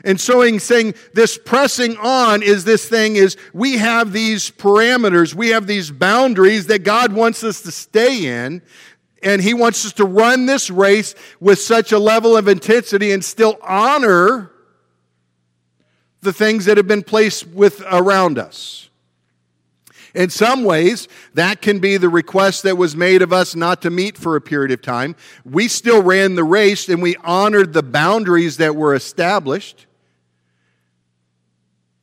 And 0.04 0.20
so 0.20 0.42
he's 0.42 0.64
saying 0.64 0.96
this 1.14 1.38
pressing 1.38 1.98
on 1.98 2.42
is 2.42 2.64
this 2.64 2.88
thing 2.88 3.16
is 3.16 3.36
we 3.54 3.78
have 3.78 4.14
these 4.14 4.50
parameters, 4.50 5.34
we 5.34 5.50
have 5.50 5.68
these 5.68 5.92
boundaries 5.92 6.68
that 6.68 6.84
God 6.84 7.14
wants 7.14 7.44
us 7.44 7.62
to 7.64 7.72
stay 7.72 8.46
in. 8.46 8.62
And 9.22 9.42
he 9.42 9.54
wants 9.54 9.86
us 9.86 9.94
to 9.94 10.06
run 10.06 10.46
this 10.46 10.70
race 10.70 11.14
with 11.42 11.60
such 11.60 11.92
a 11.92 12.00
level 12.00 12.38
of 12.38 12.48
intensity 12.48 13.12
and 13.12 13.24
still 13.24 13.58
honor 13.62 14.52
the 16.22 16.32
things 16.32 16.66
that 16.66 16.78
have 16.78 16.88
been 16.88 17.04
placed 17.04 17.48
with 17.48 17.82
around 17.92 18.40
us. 18.40 18.90
In 20.16 20.30
some 20.30 20.64
ways, 20.64 21.08
that 21.36 21.62
can 21.62 21.80
be 21.80 21.98
the 21.98 22.10
request 22.10 22.64
that 22.64 22.78
was 22.78 22.96
made 22.96 23.22
of 23.22 23.32
us 23.32 23.56
not 23.56 23.82
to 23.84 23.90
meet 23.90 24.18
for 24.18 24.36
a 24.36 24.42
period 24.42 24.72
of 24.72 24.82
time. 24.82 25.16
We 25.46 25.68
still 25.68 26.02
ran 26.02 26.36
the 26.36 26.44
race 26.44 26.90
and 26.90 27.02
we 27.02 27.16
honored 27.18 27.74
the 27.74 27.84
boundaries 27.84 28.58
that 28.58 28.76
were 28.76 28.96
established 28.96 29.86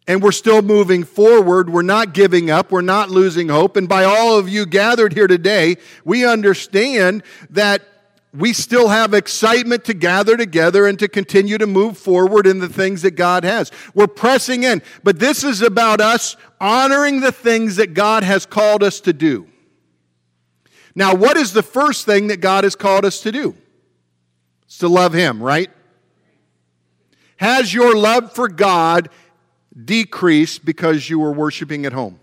and 0.07 0.23
we're 0.23 0.33
still 0.33 0.63
moving 0.63 1.05
forward. 1.05 1.69
We're 1.71 1.83
not 1.83 2.15
giving 2.15 2.51
up. 2.51 2.71
We're 2.71 2.81
not 2.81 3.11
losing 3.11 3.49
hope. 3.49 3.77
And 3.77 3.89
by 3.89 4.05
all 4.05 4.39
of 4.39 4.49
you 4.49 4.67
gathered 4.67 5.13
here 5.13 5.27
today, 5.27 5.77
we 6.05 6.25
understand 6.25 7.23
that 7.51 7.83
we 8.33 8.53
still 8.53 8.89
have 8.89 9.15
excitement 9.15 9.85
to 9.87 9.95
gather 9.95 10.37
together 10.37 10.87
and 10.87 10.99
to 10.99 11.09
continue 11.09 11.59
to 11.59 11.67
move 11.67 11.97
forward 11.97 12.47
in 12.47 12.59
the 12.59 12.69
things 12.69 13.03
that 13.03 13.13
God 13.13 13.45
has. 13.45 13.73
We're 13.95 14.07
pressing 14.07 14.63
in. 14.63 14.83
But 15.03 15.19
this 15.19 15.43
is 15.43 15.63
about 15.63 16.01
us 16.01 16.37
honoring 16.61 17.21
the 17.21 17.33
things 17.33 17.77
that 17.77 17.95
God 17.95 18.23
has 18.23 18.47
called 18.47 18.83
us 18.83 19.01
to 19.01 19.13
do. 19.13 19.49
Now, 20.95 21.15
what 21.15 21.37
is 21.37 21.53
the 21.53 21.63
first 21.63 22.07
thing 22.07 22.29
that 22.29 22.41
God 22.41 22.65
has 22.65 22.75
called 22.75 23.05
us 23.05 23.21
to 23.23 23.33
do? 23.33 23.55
It's 24.65 24.79
to 24.79 24.89
love 24.89 25.13
Him, 25.13 25.43
right? 25.43 25.71
Has 27.37 27.73
your 27.73 27.95
love 27.95 28.35
for 28.35 28.49
God 28.49 29.11
decrease 29.85 30.59
because 30.59 31.11
you 31.11 31.19
were 31.19 31.33
worshiping 31.33 31.85
at 31.87 31.93
home. 31.93 32.19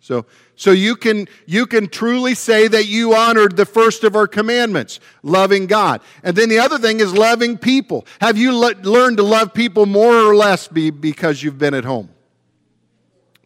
So, 0.00 0.24
so 0.56 0.70
you 0.70 0.96
can 0.96 1.28
you 1.44 1.66
can 1.66 1.88
truly 1.88 2.34
say 2.34 2.66
that 2.66 2.86
you 2.86 3.14
honored 3.14 3.56
the 3.56 3.66
first 3.66 4.04
of 4.04 4.16
our 4.16 4.26
commandments, 4.26 5.00
loving 5.22 5.66
God. 5.66 6.00
And 6.22 6.34
then 6.34 6.48
the 6.48 6.58
other 6.60 6.78
thing 6.78 7.00
is 7.00 7.12
loving 7.12 7.58
people. 7.58 8.06
Have 8.20 8.38
you 8.38 8.56
le- 8.56 8.74
learned 8.82 9.18
to 9.18 9.22
love 9.22 9.52
people 9.52 9.84
more 9.84 10.14
or 10.14 10.34
less 10.34 10.66
be, 10.66 10.90
because 10.90 11.42
you've 11.42 11.58
been 11.58 11.74
at 11.74 11.84
home? 11.84 12.08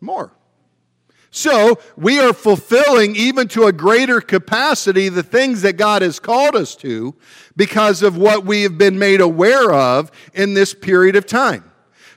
More. 0.01 0.33
So 1.33 1.81
we 1.97 2.21
are 2.21 2.35
fulfilling 2.35 3.17
even 3.17 3.49
to 3.49 3.65
a 3.65 3.73
greater 3.73 4.21
capacity 4.21 5.09
the 5.09 5.23
things 5.23 5.63
that 5.63 5.73
God 5.79 6.03
has 6.03 6.21
called 6.21 6.55
us 6.55 6.77
to 6.77 7.15
because 7.57 8.03
of 8.03 8.17
what 8.17 8.45
we 8.45 8.63
have 8.63 8.77
been 8.79 8.99
made 8.99 9.21
aware 9.21 9.73
of 9.73 10.13
in 10.35 10.55
this 10.55 10.75
period 10.75 11.17
of 11.17 11.27
time. 11.27 11.72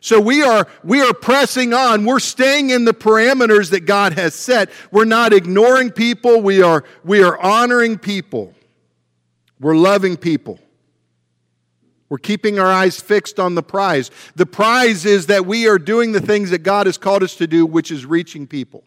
So 0.06 0.20
we 0.20 0.44
are, 0.44 0.68
we 0.84 1.02
are 1.02 1.16
pressing 1.16 1.74
on. 1.74 2.06
We're 2.06 2.20
staying 2.20 2.70
in 2.70 2.86
the 2.86 2.94
parameters 2.94 3.72
that 3.72 3.88
God 3.88 4.14
has 4.14 4.36
set. 4.36 4.70
We're 4.92 5.04
not 5.04 5.34
ignoring 5.34 5.90
people. 5.90 6.44
We 6.44 6.62
are, 6.62 6.84
we 7.04 7.24
are 7.24 7.36
honoring 7.42 7.98
people. 7.98 8.54
We're 9.60 9.76
loving 9.76 10.16
people. 10.16 10.60
We're 12.08 12.20
keeping 12.20 12.60
our 12.60 12.72
eyes 12.72 13.02
fixed 13.02 13.40
on 13.40 13.56
the 13.56 13.64
prize. 13.64 14.12
The 14.36 14.46
prize 14.46 15.08
is 15.08 15.26
that 15.26 15.48
we 15.48 15.68
are 15.68 15.80
doing 15.80 16.12
the 16.12 16.22
things 16.22 16.52
that 16.52 16.62
God 16.62 16.86
has 16.86 17.00
called 17.00 17.24
us 17.24 17.36
to 17.38 17.48
do, 17.48 17.66
which 17.66 17.90
is 17.90 18.06
reaching 18.06 18.46
people. 18.46 18.84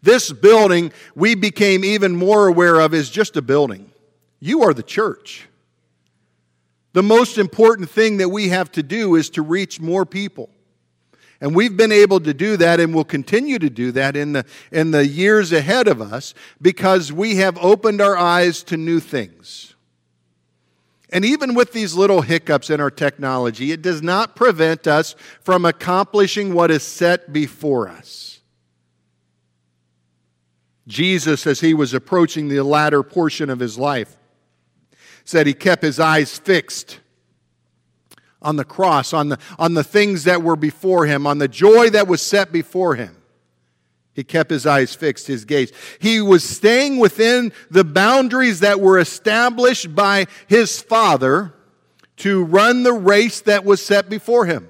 This 0.00 0.30
building 0.30 0.92
we 1.16 1.34
became 1.34 1.84
even 1.84 2.14
more 2.14 2.46
aware 2.46 2.78
of 2.78 2.94
is 2.94 3.10
just 3.10 3.36
a 3.36 3.42
building. 3.42 3.90
You 4.38 4.62
are 4.62 4.72
the 4.72 4.84
church. 4.84 5.48
The 6.96 7.02
most 7.02 7.36
important 7.36 7.90
thing 7.90 8.16
that 8.16 8.30
we 8.30 8.48
have 8.48 8.72
to 8.72 8.82
do 8.82 9.16
is 9.16 9.28
to 9.30 9.42
reach 9.42 9.82
more 9.82 10.06
people. 10.06 10.48
And 11.42 11.54
we've 11.54 11.76
been 11.76 11.92
able 11.92 12.20
to 12.20 12.32
do 12.32 12.56
that 12.56 12.80
and 12.80 12.94
will 12.94 13.04
continue 13.04 13.58
to 13.58 13.68
do 13.68 13.92
that 13.92 14.16
in 14.16 14.32
the, 14.32 14.46
in 14.72 14.92
the 14.92 15.06
years 15.06 15.52
ahead 15.52 15.88
of 15.88 16.00
us 16.00 16.32
because 16.58 17.12
we 17.12 17.36
have 17.36 17.58
opened 17.58 18.00
our 18.00 18.16
eyes 18.16 18.62
to 18.62 18.78
new 18.78 18.98
things. 18.98 19.74
And 21.10 21.22
even 21.22 21.52
with 21.52 21.72
these 21.72 21.92
little 21.92 22.22
hiccups 22.22 22.70
in 22.70 22.80
our 22.80 22.90
technology, 22.90 23.72
it 23.72 23.82
does 23.82 24.00
not 24.00 24.34
prevent 24.34 24.86
us 24.86 25.14
from 25.42 25.66
accomplishing 25.66 26.54
what 26.54 26.70
is 26.70 26.82
set 26.82 27.30
before 27.30 27.90
us. 27.90 28.40
Jesus, 30.88 31.46
as 31.46 31.60
he 31.60 31.74
was 31.74 31.92
approaching 31.92 32.48
the 32.48 32.62
latter 32.62 33.02
portion 33.02 33.50
of 33.50 33.58
his 33.58 33.76
life, 33.76 34.15
said 35.26 35.46
he 35.46 35.52
kept 35.52 35.82
his 35.82 36.00
eyes 36.00 36.38
fixed 36.38 37.00
on 38.40 38.56
the 38.56 38.64
cross, 38.64 39.12
on 39.12 39.28
the, 39.28 39.38
on 39.58 39.74
the 39.74 39.84
things 39.84 40.24
that 40.24 40.42
were 40.42 40.56
before 40.56 41.04
him, 41.04 41.26
on 41.26 41.38
the 41.38 41.48
joy 41.48 41.90
that 41.90 42.06
was 42.06 42.22
set 42.22 42.52
before 42.52 42.94
him. 42.94 43.16
He 44.14 44.24
kept 44.24 44.50
his 44.50 44.66
eyes 44.66 44.94
fixed, 44.94 45.26
his 45.26 45.44
gaze. 45.44 45.72
He 45.98 46.22
was 46.22 46.42
staying 46.42 46.98
within 46.98 47.52
the 47.70 47.84
boundaries 47.84 48.60
that 48.60 48.80
were 48.80 48.98
established 48.98 49.94
by 49.94 50.26
his 50.46 50.80
father 50.80 51.52
to 52.18 52.44
run 52.44 52.82
the 52.82 52.94
race 52.94 53.42
that 53.42 53.64
was 53.64 53.84
set 53.84 54.08
before 54.08 54.46
him. 54.46 54.68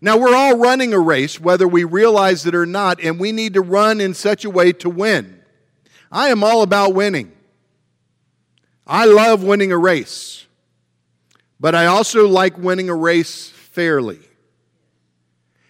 Now, 0.00 0.18
we're 0.18 0.36
all 0.36 0.56
running 0.56 0.92
a 0.92 1.00
race, 1.00 1.40
whether 1.40 1.66
we 1.66 1.84
realize 1.84 2.46
it 2.46 2.54
or 2.54 2.64
not, 2.64 3.02
and 3.02 3.18
we 3.18 3.32
need 3.32 3.54
to 3.54 3.60
run 3.60 4.00
in 4.00 4.14
such 4.14 4.44
a 4.44 4.50
way 4.50 4.72
to 4.74 4.88
win. 4.88 5.42
I 6.12 6.28
am 6.28 6.44
all 6.44 6.62
about 6.62 6.94
winning. 6.94 7.32
I 8.90 9.04
love 9.04 9.44
winning 9.44 9.70
a 9.70 9.78
race, 9.78 10.46
but 11.60 11.76
I 11.76 11.86
also 11.86 12.26
like 12.26 12.58
winning 12.58 12.90
a 12.90 12.94
race 12.94 13.48
fairly. 13.48 14.18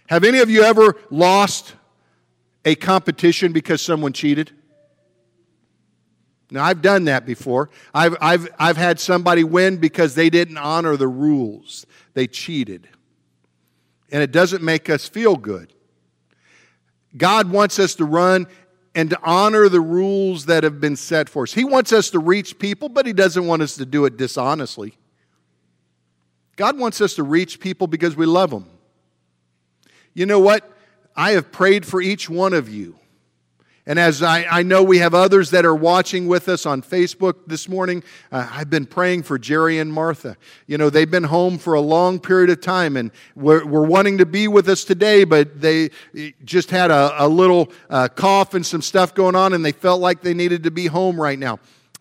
Have 0.08 0.24
any 0.24 0.38
of 0.38 0.48
you 0.48 0.62
ever 0.62 0.96
lost 1.10 1.74
a 2.64 2.74
competition 2.74 3.52
because 3.52 3.82
someone 3.82 4.14
cheated? 4.14 4.52
Now, 6.50 6.64
I've 6.64 6.80
done 6.80 7.04
that 7.04 7.26
before. 7.26 7.68
I've, 7.92 8.16
I've, 8.22 8.48
I've 8.58 8.78
had 8.78 8.98
somebody 8.98 9.44
win 9.44 9.76
because 9.76 10.14
they 10.14 10.30
didn't 10.30 10.56
honor 10.56 10.96
the 10.96 11.06
rules, 11.06 11.84
they 12.14 12.26
cheated. 12.26 12.88
And 14.10 14.22
it 14.22 14.32
doesn't 14.32 14.62
make 14.62 14.88
us 14.88 15.06
feel 15.06 15.36
good. 15.36 15.74
God 17.14 17.50
wants 17.50 17.78
us 17.78 17.96
to 17.96 18.06
run 18.06 18.46
and 18.94 19.10
to 19.10 19.18
honor 19.22 19.68
the 19.68 19.80
rules 19.80 20.46
that 20.46 20.64
have 20.64 20.80
been 20.80 20.96
set 20.96 21.28
for 21.28 21.44
us. 21.44 21.52
He 21.52 21.64
wants 21.64 21.92
us 21.92 22.10
to 22.10 22.18
reach 22.18 22.58
people, 22.58 22.88
but 22.88 23.06
He 23.06 23.12
doesn't 23.12 23.46
want 23.46 23.62
us 23.62 23.76
to 23.76 23.86
do 23.86 24.04
it 24.04 24.16
dishonestly. 24.16 24.94
God 26.56 26.78
wants 26.78 27.00
us 27.00 27.14
to 27.14 27.22
reach 27.22 27.60
people 27.60 27.86
because 27.86 28.16
we 28.16 28.26
love 28.26 28.50
them. 28.50 28.66
You 30.12 30.26
know 30.26 30.40
what? 30.40 30.70
I 31.16 31.32
have 31.32 31.50
prayed 31.50 31.86
for 31.86 32.00
each 32.00 32.28
one 32.28 32.52
of 32.52 32.68
you. 32.68 32.99
And 33.90 33.98
as 33.98 34.22
I, 34.22 34.44
I 34.44 34.62
know 34.62 34.84
we 34.84 34.98
have 34.98 35.14
others 35.14 35.50
that 35.50 35.64
are 35.64 35.74
watching 35.74 36.28
with 36.28 36.48
us 36.48 36.64
on 36.64 36.80
Facebook 36.80 37.34
this 37.48 37.68
morning, 37.68 38.04
uh, 38.30 38.48
I've 38.48 38.70
been 38.70 38.86
praying 38.86 39.24
for 39.24 39.36
Jerry 39.36 39.80
and 39.80 39.92
Martha. 39.92 40.36
You 40.68 40.78
know, 40.78 40.90
they've 40.90 41.10
been 41.10 41.24
home 41.24 41.58
for 41.58 41.74
a 41.74 41.80
long 41.80 42.20
period 42.20 42.50
of 42.50 42.60
time 42.60 42.96
and 42.96 43.10
we're, 43.34 43.66
we're 43.66 43.84
wanting 43.84 44.18
to 44.18 44.26
be 44.26 44.46
with 44.46 44.68
us 44.68 44.84
today, 44.84 45.24
but 45.24 45.60
they 45.60 45.90
just 46.44 46.70
had 46.70 46.92
a, 46.92 47.24
a 47.24 47.26
little 47.26 47.72
uh, 47.88 48.06
cough 48.06 48.54
and 48.54 48.64
some 48.64 48.80
stuff 48.80 49.12
going 49.12 49.34
on 49.34 49.54
and 49.54 49.64
they 49.64 49.72
felt 49.72 50.00
like 50.00 50.20
they 50.20 50.34
needed 50.34 50.62
to 50.62 50.70
be 50.70 50.86
home 50.86 51.20
right 51.20 51.40
now. 51.40 51.58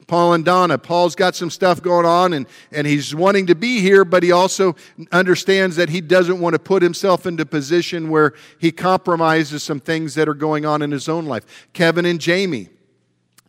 Paul 0.10 0.34
and 0.34 0.44
Donna. 0.44 0.80
Paul's 0.80 1.16
got 1.16 1.36
some 1.36 1.52
stuff 1.52 1.84
going 1.84 2.06
on 2.06 2.34
and, 2.34 2.48
and 2.72 2.88
he's 2.88 3.14
wanting 3.14 3.46
to 3.46 3.56
be 3.56 3.80
here, 3.80 4.04
but 4.04 4.24
he 4.24 4.32
also 4.32 4.76
understands 5.12 5.76
that 5.76 5.90
he 5.90 6.02
doesn't 6.02 6.40
want 6.40 6.56
to 6.56 6.60
put 6.60 6.82
himself 6.82 7.28
into 7.28 7.44
a 7.44 7.46
position 7.46 8.10
where 8.10 8.34
he 8.58 8.72
compromises 8.72 9.62
some 9.62 9.80
things 9.80 10.16
that 10.16 10.28
are 10.28 10.34
going 10.34 10.66
on 10.66 10.82
in 10.82 10.90
his 10.90 11.08
own 11.08 11.28
life. 11.28 11.70
Kevin 11.74 12.06
and 12.06 12.20
Jamie. 12.20 12.70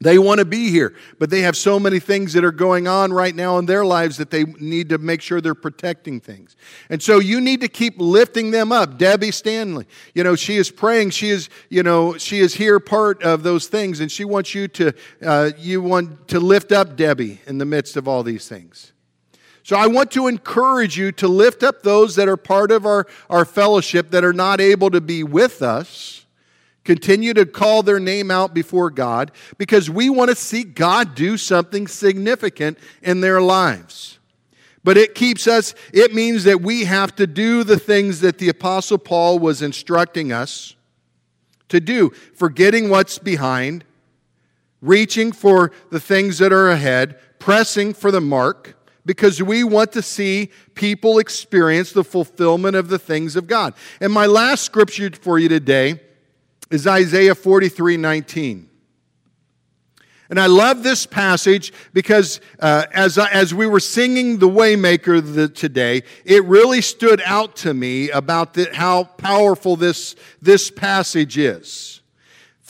They 0.03 0.19
want 0.19 0.39
to 0.39 0.47
be 0.47 0.71
here, 0.71 0.95
but 1.19 1.29
they 1.29 1.43
have 1.43 1.59
so 1.59 1.79
many 1.79 2.01
things 2.01 2.33
that 2.33 2.43
are 2.43 2.53
going 2.53 2.89
on 2.89 3.13
right 3.13 3.35
now 3.35 3.59
in 3.59 3.67
their 3.67 3.85
lives 3.85 4.17
that 4.17 4.31
they 4.31 4.45
need 4.45 4.89
to 4.89 4.99
make 4.99 5.21
sure 5.21 5.43
they're 5.43 5.55
protecting 5.55 6.21
things. 6.21 6.57
And 6.89 7.03
so 7.03 7.19
you 7.19 7.39
need 7.39 7.61
to 7.61 7.69
keep 7.69 7.97
lifting 7.99 8.51
them 8.51 8.73
up. 8.73 8.97
Debbie 8.97 9.31
Stanley, 9.31 9.87
you 10.15 10.25
know, 10.25 10.37
she 10.37 10.57
is 10.57 10.71
praying. 10.71 11.11
She 11.11 11.29
is, 11.29 11.51
you 11.69 11.83
know, 11.83 12.17
she 12.17 12.39
is 12.39 12.55
here 12.55 12.81
part 12.81 13.23
of 13.23 13.43
those 13.43 13.67
things, 13.67 14.01
and 14.01 14.11
she 14.11 14.25
wants 14.25 14.55
you 14.55 14.69
to, 14.69 14.95
uh, 15.23 15.51
you 15.59 15.83
want 15.83 16.29
to 16.29 16.41
lift 16.41 16.73
up 16.73 16.97
Debbie 16.97 17.43
in 17.47 17.59
the 17.59 17.67
midst 17.67 17.99
of 17.99 18.09
all 18.09 18.23
these 18.23 18.49
things. 18.49 18.93
So 19.63 19.77
I 19.77 19.87
want 19.87 20.11
to 20.13 20.29
encourage 20.29 20.97
you 20.97 21.13
to 21.13 21.29
lift 21.29 21.63
up 21.63 21.83
those 21.83 22.17
that 22.17 22.27
are 22.27 22.39
part 22.39 22.71
of 22.71 22.87
our, 22.87 23.07
our 23.29 23.45
fellowship 23.45 24.13
that 24.13 24.25
are 24.25 24.33
not 24.33 24.63
able 24.63 24.91
to 24.91 25.03
be 25.03 25.23
with 25.23 25.61
us 25.61 26.20
Continue 26.91 27.35
to 27.35 27.47
call 27.47 27.85
their 27.85 28.01
name 28.01 28.33
out 28.33 28.53
before 28.53 28.91
God 28.91 29.31
because 29.59 29.89
we 29.89 30.11
want 30.11 30.29
to 30.29 30.35
see 30.35 30.65
God 30.65 31.15
do 31.15 31.37
something 31.37 31.87
significant 31.87 32.81
in 33.01 33.21
their 33.21 33.41
lives. 33.41 34.19
But 34.83 34.97
it 34.97 35.15
keeps 35.15 35.47
us, 35.47 35.73
it 35.93 36.13
means 36.17 36.43
that 36.43 36.63
we 36.63 36.87
have 36.87 37.15
to 37.15 37.29
do 37.29 37.63
the 37.63 37.79
things 37.79 38.23
that 38.23 38.39
the 38.39 38.49
Apostle 38.49 38.99
Paul 38.99 39.39
was 39.39 39.63
instructing 39.63 40.33
us 40.33 40.75
to 41.69 41.79
do, 41.79 42.11
forgetting 42.35 42.91
what's 42.91 43.19
behind, 43.19 43.85
reaching 44.83 45.31
for 45.31 45.71
the 45.93 46.01
things 46.01 46.39
that 46.39 46.53
are 46.53 46.71
ahead, 46.71 47.21
pressing 47.39 47.95
for 47.95 48.11
the 48.11 48.21
mark, 48.21 48.77
because 49.07 49.41
we 49.41 49.63
want 49.63 49.93
to 49.93 50.03
see 50.03 50.51
people 50.75 51.21
experience 51.21 51.93
the 51.93 52.03
fulfillment 52.03 52.75
of 52.75 52.89
the 52.89 52.99
things 52.99 53.37
of 53.37 53.47
God. 53.47 53.75
And 54.01 54.13
my 54.13 54.27
last 54.27 54.65
scripture 54.65 55.13
for 55.13 55.39
you 55.39 55.49
today 55.49 56.01
is 56.71 56.87
Isaiah 56.87 57.35
43 57.35 57.97
19. 57.97 58.71
And 60.31 60.39
I 60.39 60.47
love 60.47 60.85
this 60.85 61.07
passage 61.07 61.73
because 61.93 62.41
uh, 62.61 62.87
as, 62.93 63.19
as 63.19 63.53
we 63.53 63.67
were 63.67 63.81
singing 63.81 64.39
The 64.39 64.49
Waymaker 64.49 65.35
the, 65.35 65.49
today, 65.49 66.05
it 66.25 66.45
really 66.45 66.81
stood 66.81 67.21
out 67.25 67.57
to 67.57 67.75
me 67.75 68.11
about 68.11 68.55
the, 68.55 68.71
how 68.73 69.05
powerful 69.05 69.75
this, 69.75 70.15
this 70.41 70.71
passage 70.71 71.37
is. 71.37 72.01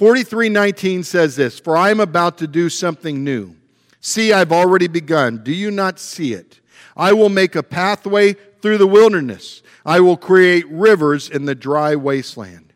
43:19 0.00 1.04
says 1.04 1.36
this, 1.36 1.58
"For 1.58 1.76
I 1.76 1.90
am 1.90 2.00
about 2.00 2.38
to 2.38 2.46
do 2.46 2.70
something 2.70 3.22
new. 3.22 3.56
See, 4.00 4.32
I've 4.32 4.50
already 4.50 4.88
begun. 4.88 5.42
Do 5.44 5.52
you 5.52 5.70
not 5.70 6.00
see 6.00 6.32
it? 6.32 6.60
I 6.96 7.12
will 7.12 7.28
make 7.28 7.54
a 7.54 7.62
pathway 7.62 8.32
through 8.62 8.78
the 8.78 8.86
wilderness. 8.86 9.60
I 9.84 10.00
will 10.00 10.16
create 10.16 10.64
rivers 10.70 11.28
in 11.28 11.44
the 11.44 11.54
dry 11.54 11.96
wasteland." 11.96 12.69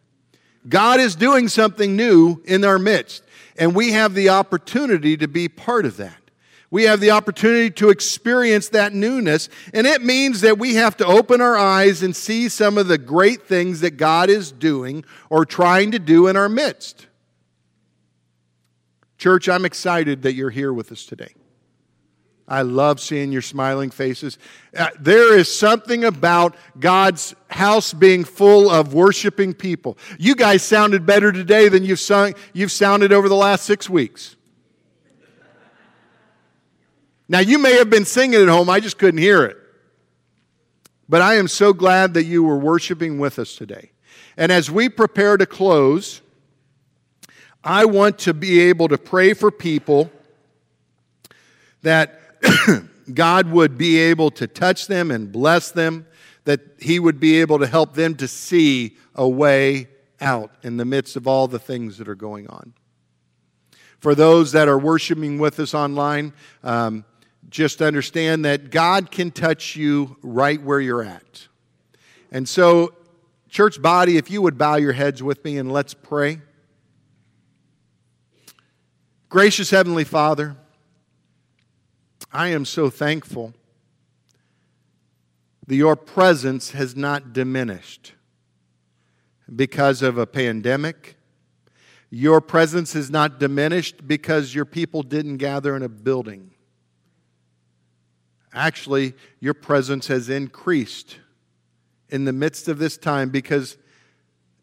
God 0.69 1.01
is 1.01 1.15
doing 1.15 1.49
something 1.49 1.97
new 1.97 2.43
in 2.45 2.65
our 2.65 2.79
midst, 2.79 3.23
and 3.57 3.75
we 3.75 3.93
have 3.93 4.15
the 4.15 4.31
opportunity 4.31 5.17
to 5.17 5.29
be 5.29 5.49
part 5.49 5.85
of 5.85 5.97
that. 5.99 6.17
We 6.71 6.85
have 6.85 6.99
the 7.01 7.13
opportunity 7.13 7.71
to 7.71 7.91
experience 7.91 8.71
that 8.71 8.93
newness, 8.93 9.49
and 9.73 9.87
it 9.87 10.03
means 10.03 10.41
that 10.41 10.59
we 10.59 10.75
have 10.75 10.97
to 10.97 11.07
open 11.07 11.41
our 11.41 11.57
eyes 11.57 12.03
and 12.03 12.17
see 12.17 12.49
some 12.49 12.79
of 12.79 12.89
the 12.89 12.99
great 12.99 13.47
things 13.47 13.81
that 13.81 13.93
God 13.93 14.29
is 14.29 14.51
doing 14.51 15.05
or 15.31 15.45
trying 15.45 15.93
to 15.93 15.99
do 15.99 16.27
in 16.27 16.37
our 16.37 16.49
midst. 16.49 17.07
Church, 19.19 19.49
I'm 19.49 19.65
excited 19.65 20.23
that 20.23 20.35
you're 20.35 20.51
here 20.51 20.73
with 20.73 20.91
us 20.91 21.07
today. 21.07 21.35
I 22.47 22.63
love 22.63 23.01
seeing 23.01 23.33
your 23.33 23.43
smiling 23.43 23.91
faces. 23.91 24.39
Uh, 24.77 24.89
there 25.01 25.37
is 25.37 25.55
something 25.55 26.05
about 26.05 26.55
God's 26.79 27.35
house 27.49 27.95
being 27.95 28.23
full 28.25 28.71
of 28.71 28.93
worshiping 28.93 29.55
people. 29.55 29.97
You 30.19 30.35
guys 30.35 30.63
sounded 30.63 31.07
better 31.07 31.33
today 31.33 31.69
than 31.69 31.85
you've, 31.85 32.01
sung, 32.01 32.35
you've 32.53 32.73
sounded 32.73 33.13
over 33.13 33.31
the 33.31 33.37
last 33.37 33.65
six 33.65 33.89
weeks. 33.89 34.37
Now, 37.29 37.39
you 37.39 37.59
may 37.59 37.79
have 37.79 37.89
been 37.89 38.05
singing 38.05 38.41
at 38.43 38.49
home, 38.49 38.69
I 38.69 38.81
just 38.81 38.99
couldn't 38.99 39.21
hear 39.21 39.45
it. 39.45 39.57
But 41.09 41.23
I 41.23 41.37
am 41.37 41.49
so 41.49 41.73
glad 41.73 42.15
that 42.15 42.25
you 42.25 42.43
were 42.43 42.59
worshiping 42.59 43.19
with 43.19 43.39
us 43.39 43.57
today. 43.57 43.93
And 44.37 44.53
as 44.53 44.71
we 44.71 44.91
prepare 44.91 45.39
to 45.39 45.47
close, 45.47 46.21
I 47.63 47.87
want 47.87 48.19
to 48.21 48.35
be 48.35 48.61
able 48.61 48.89
to 48.89 48.99
pray 48.99 49.33
for 49.33 49.51
people 49.51 50.11
that 51.83 52.21
God 53.15 53.51
would 53.51 53.77
be 53.77 53.99
able 53.99 54.31
to 54.33 54.47
touch 54.47 54.87
them 54.87 55.11
and 55.11 55.31
bless 55.31 55.71
them, 55.71 56.07
that 56.45 56.61
He 56.79 56.99
would 56.99 57.21
be 57.21 57.41
able 57.41 57.59
to 57.59 57.67
help 57.67 57.95
them 57.95 58.15
to 58.17 58.29
see 58.29 58.97
a 59.15 59.29
way 59.29 59.89
out 60.21 60.53
in 60.63 60.77
the 60.77 60.85
midst 60.85 61.17
of 61.17 61.27
all 61.27 61.49
the 61.49 61.59
things 61.59 61.99
that 61.99 62.09
are 62.09 62.15
going 62.15 62.49
on. 62.49 62.75
For 63.99 64.15
those 64.15 64.53
that 64.53 64.69
are 64.69 64.79
worshiping 64.79 65.39
with 65.39 65.59
us 65.61 65.75
online, 65.75 66.33
um, 66.63 67.05
just 67.49 67.81
understand 67.81 68.45
that 68.45 68.71
God 68.71 69.11
can 69.11 69.31
touch 69.31 69.77
you 69.77 70.17
right 70.23 70.61
where 70.61 70.81
you're 70.81 71.03
at. 71.03 71.47
And 72.31 72.49
so, 72.49 72.95
church 73.49 73.81
body, 73.81 74.17
if 74.17 74.31
you 74.31 74.43
would 74.43 74.59
bow 74.59 74.77
your 74.77 74.93
heads 74.93 75.23
with 75.23 75.45
me 75.45 75.59
and 75.59 75.71
let's 75.73 75.95
pray. 75.95 76.41
Gracious 79.29 79.71
Heavenly 79.71 80.05
Father, 80.05 80.57
I 82.35 82.49
am 82.49 82.65
so 82.65 82.91
thankful 82.91 83.55
that 85.69 85.77
your 85.77 85.95
presence 85.95 86.73
has 86.73 86.97
not 86.97 87.33
diminished 87.33 88.13
because 89.55 90.03
of 90.03 90.19
a 90.19 90.27
pandemic. 90.27 91.17
Your 92.11 92.41
presence 92.41 92.93
has 92.95 93.09
not 93.09 93.39
diminished 93.39 94.09
because 94.09 94.53
your 94.53 94.65
people 94.65 95.05
didn't 95.05 95.37
gather 95.37 95.77
in 95.77 95.85
a 95.85 95.89
building. 95.89 96.51
Actually, 98.53 99.15
your 99.39 99.55
presence 99.55 100.09
has 100.09 100.29
increased 100.29 101.19
in 102.09 102.25
the 102.25 102.33
midst 102.33 102.67
of 102.67 102.79
this 102.79 102.97
time 102.97 103.31
because 103.31 103.77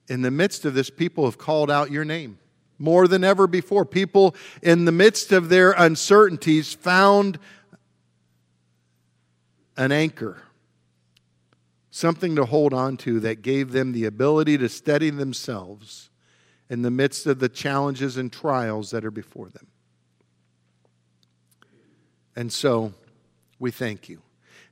in 0.09 0.23
the 0.23 0.31
midst 0.31 0.65
of 0.65 0.73
this, 0.73 0.89
people 0.89 1.23
have 1.23 1.37
called 1.37 1.71
out 1.71 1.89
your 1.89 2.03
name 2.03 2.37
more 2.81 3.07
than 3.07 3.23
ever 3.23 3.47
before. 3.47 3.85
People, 3.85 4.35
in 4.61 4.85
the 4.85 4.91
midst 4.91 5.31
of 5.31 5.49
their 5.49 5.71
uncertainties, 5.71 6.73
found 6.73 7.39
an 9.81 9.91
anchor, 9.91 10.37
something 11.89 12.35
to 12.35 12.45
hold 12.45 12.71
on 12.71 12.95
to 12.95 13.19
that 13.19 13.41
gave 13.41 13.71
them 13.71 13.93
the 13.93 14.05
ability 14.05 14.55
to 14.55 14.69
steady 14.69 15.09
themselves 15.09 16.11
in 16.69 16.83
the 16.83 16.91
midst 16.91 17.25
of 17.25 17.39
the 17.39 17.49
challenges 17.49 18.15
and 18.15 18.31
trials 18.31 18.91
that 18.91 19.03
are 19.03 19.09
before 19.09 19.49
them. 19.49 19.65
And 22.35 22.53
so 22.53 22.93
we 23.57 23.71
thank 23.71 24.07
you. 24.07 24.21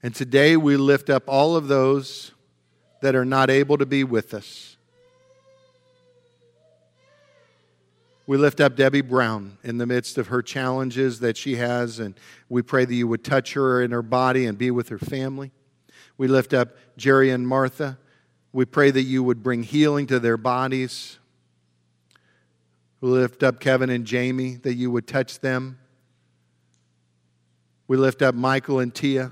And 0.03 0.13
today 0.13 0.55
we 0.55 0.77
lift 0.77 1.09
up 1.09 1.23
all 1.25 1.55
of 1.55 1.67
those 1.67 2.31
that 3.01 3.15
are 3.15 3.25
not 3.25 3.49
able 3.49 3.79
to 3.79 3.87
be 3.87 4.03
with 4.03 4.35
us. 4.35 4.77
We 8.29 8.37
lift 8.37 8.61
up 8.61 8.75
Debbie 8.75 9.01
Brown 9.01 9.57
in 9.63 9.79
the 9.79 9.87
midst 9.87 10.19
of 10.19 10.27
her 10.27 10.43
challenges 10.43 11.19
that 11.21 11.35
she 11.35 11.55
has, 11.55 11.97
and 11.97 12.13
we 12.47 12.61
pray 12.61 12.85
that 12.85 12.93
you 12.93 13.07
would 13.07 13.23
touch 13.23 13.53
her 13.53 13.81
in 13.81 13.89
her 13.89 14.03
body 14.03 14.45
and 14.45 14.55
be 14.55 14.69
with 14.69 14.89
her 14.89 14.99
family. 14.99 15.49
We 16.15 16.27
lift 16.27 16.53
up 16.53 16.77
Jerry 16.95 17.31
and 17.31 17.47
Martha. 17.47 17.97
We 18.53 18.65
pray 18.65 18.91
that 18.91 19.01
you 19.01 19.23
would 19.23 19.41
bring 19.41 19.63
healing 19.63 20.05
to 20.05 20.19
their 20.19 20.37
bodies. 20.37 21.17
We 23.01 23.09
lift 23.09 23.41
up 23.41 23.59
Kevin 23.59 23.89
and 23.89 24.05
Jamie, 24.05 24.57
that 24.57 24.75
you 24.75 24.91
would 24.91 25.07
touch 25.07 25.39
them. 25.39 25.79
We 27.87 27.97
lift 27.97 28.21
up 28.21 28.35
Michael 28.35 28.77
and 28.77 28.93
Tia. 28.93 29.31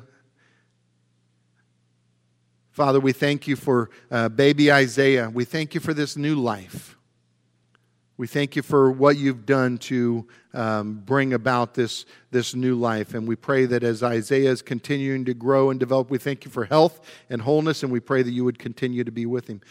Father, 2.72 3.00
we 3.00 3.14
thank 3.14 3.48
you 3.48 3.56
for 3.56 3.92
uh, 4.10 4.30
baby 4.30 4.72
Isaiah. 4.72 5.30
We 5.32 5.46
thank 5.46 5.76
you 5.76 5.82
for 5.82 5.94
this 5.94 6.18
new 6.18 6.34
life. 6.34 6.97
We 8.18 8.26
thank 8.26 8.56
you 8.56 8.64
for 8.64 8.90
what 8.90 9.18
you've 9.18 9.46
done 9.46 9.78
to 9.78 10.28
um, 10.56 10.96
bring 11.06 11.34
about 11.34 11.76
this, 11.76 12.06
this 12.32 12.56
new 12.56 12.74
life. 12.74 13.14
And 13.14 13.28
we 13.28 13.36
pray 13.36 13.68
that 13.68 13.84
as 13.84 14.02
Isaiah 14.02 14.50
is 14.50 14.64
continuing 14.64 15.24
to 15.26 15.36
grow 15.36 15.70
and 15.70 15.80
develop, 15.80 16.10
we 16.10 16.18
thank 16.18 16.44
you 16.44 16.50
for 16.50 16.66
health 16.66 17.00
and 17.30 17.44
wholeness, 17.44 17.84
and 17.84 17.92
we 17.92 18.00
pray 18.00 18.24
that 18.24 18.32
you 18.32 18.44
would 18.44 18.58
continue 18.58 19.04
to 19.04 19.12
be 19.12 19.28
with 19.28 19.48
him. 19.48 19.62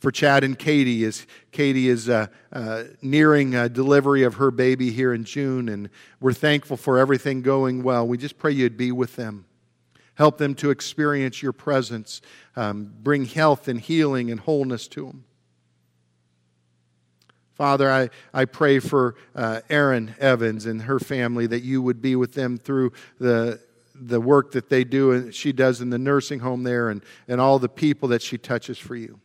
For 0.00 0.10
Chad 0.10 0.42
and 0.42 0.58
Katie, 0.58 1.04
as 1.04 1.26
Katie 1.52 1.88
is 1.88 2.08
uh, 2.08 2.28
uh, 2.50 2.84
nearing 3.02 3.50
delivery 3.68 4.22
of 4.22 4.34
her 4.34 4.50
baby 4.50 4.90
here 4.90 5.12
in 5.12 5.24
June, 5.24 5.68
and 5.68 5.90
we're 6.18 6.32
thankful 6.32 6.78
for 6.78 6.98
everything 6.98 7.42
going 7.42 7.82
well. 7.82 8.08
We 8.08 8.16
just 8.16 8.38
pray 8.38 8.52
you'd 8.52 8.78
be 8.78 8.90
with 8.90 9.16
them. 9.16 9.44
Help 10.14 10.38
them 10.38 10.54
to 10.56 10.70
experience 10.70 11.42
your 11.42 11.52
presence. 11.52 12.20
Um, 12.56 12.92
bring 13.02 13.26
health 13.26 13.68
and 13.68 13.78
healing 13.80 14.30
and 14.30 14.40
wholeness 14.40 14.88
to 14.88 15.06
them. 15.06 15.24
Father, 17.62 17.92
I, 17.92 18.10
I 18.34 18.44
pray 18.44 18.80
for 18.80 19.14
uh, 19.36 19.60
Erin 19.70 20.16
Evans 20.18 20.66
and 20.66 20.82
her 20.82 20.98
family 20.98 21.46
that 21.46 21.62
you 21.62 21.80
would 21.80 22.02
be 22.02 22.16
with 22.16 22.34
them 22.34 22.58
through 22.58 22.92
the, 23.20 23.60
the 23.94 24.20
work 24.20 24.50
that 24.50 24.68
they 24.68 24.82
do 24.82 25.12
and 25.12 25.32
she 25.32 25.52
does 25.52 25.80
in 25.80 25.88
the 25.88 25.96
nursing 25.96 26.40
home 26.40 26.64
there 26.64 26.88
and, 26.88 27.04
and 27.28 27.40
all 27.40 27.60
the 27.60 27.68
people 27.68 28.08
that 28.08 28.20
she 28.20 28.36
touches 28.36 28.78
for 28.78 28.96
you. 28.96 29.20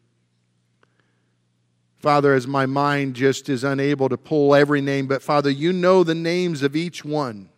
Father, 1.95 2.35
as 2.35 2.45
my 2.45 2.67
mind 2.67 3.15
just 3.15 3.49
is 3.49 3.63
unable 3.63 4.07
to 4.07 4.19
pull 4.19 4.53
every 4.53 4.81
name, 4.81 5.07
but 5.07 5.23
Father, 5.23 5.49
you 5.49 5.73
know 5.73 6.03
the 6.03 6.13
names 6.13 6.61
of 6.61 6.75
each 6.75 7.03
one. 7.03 7.49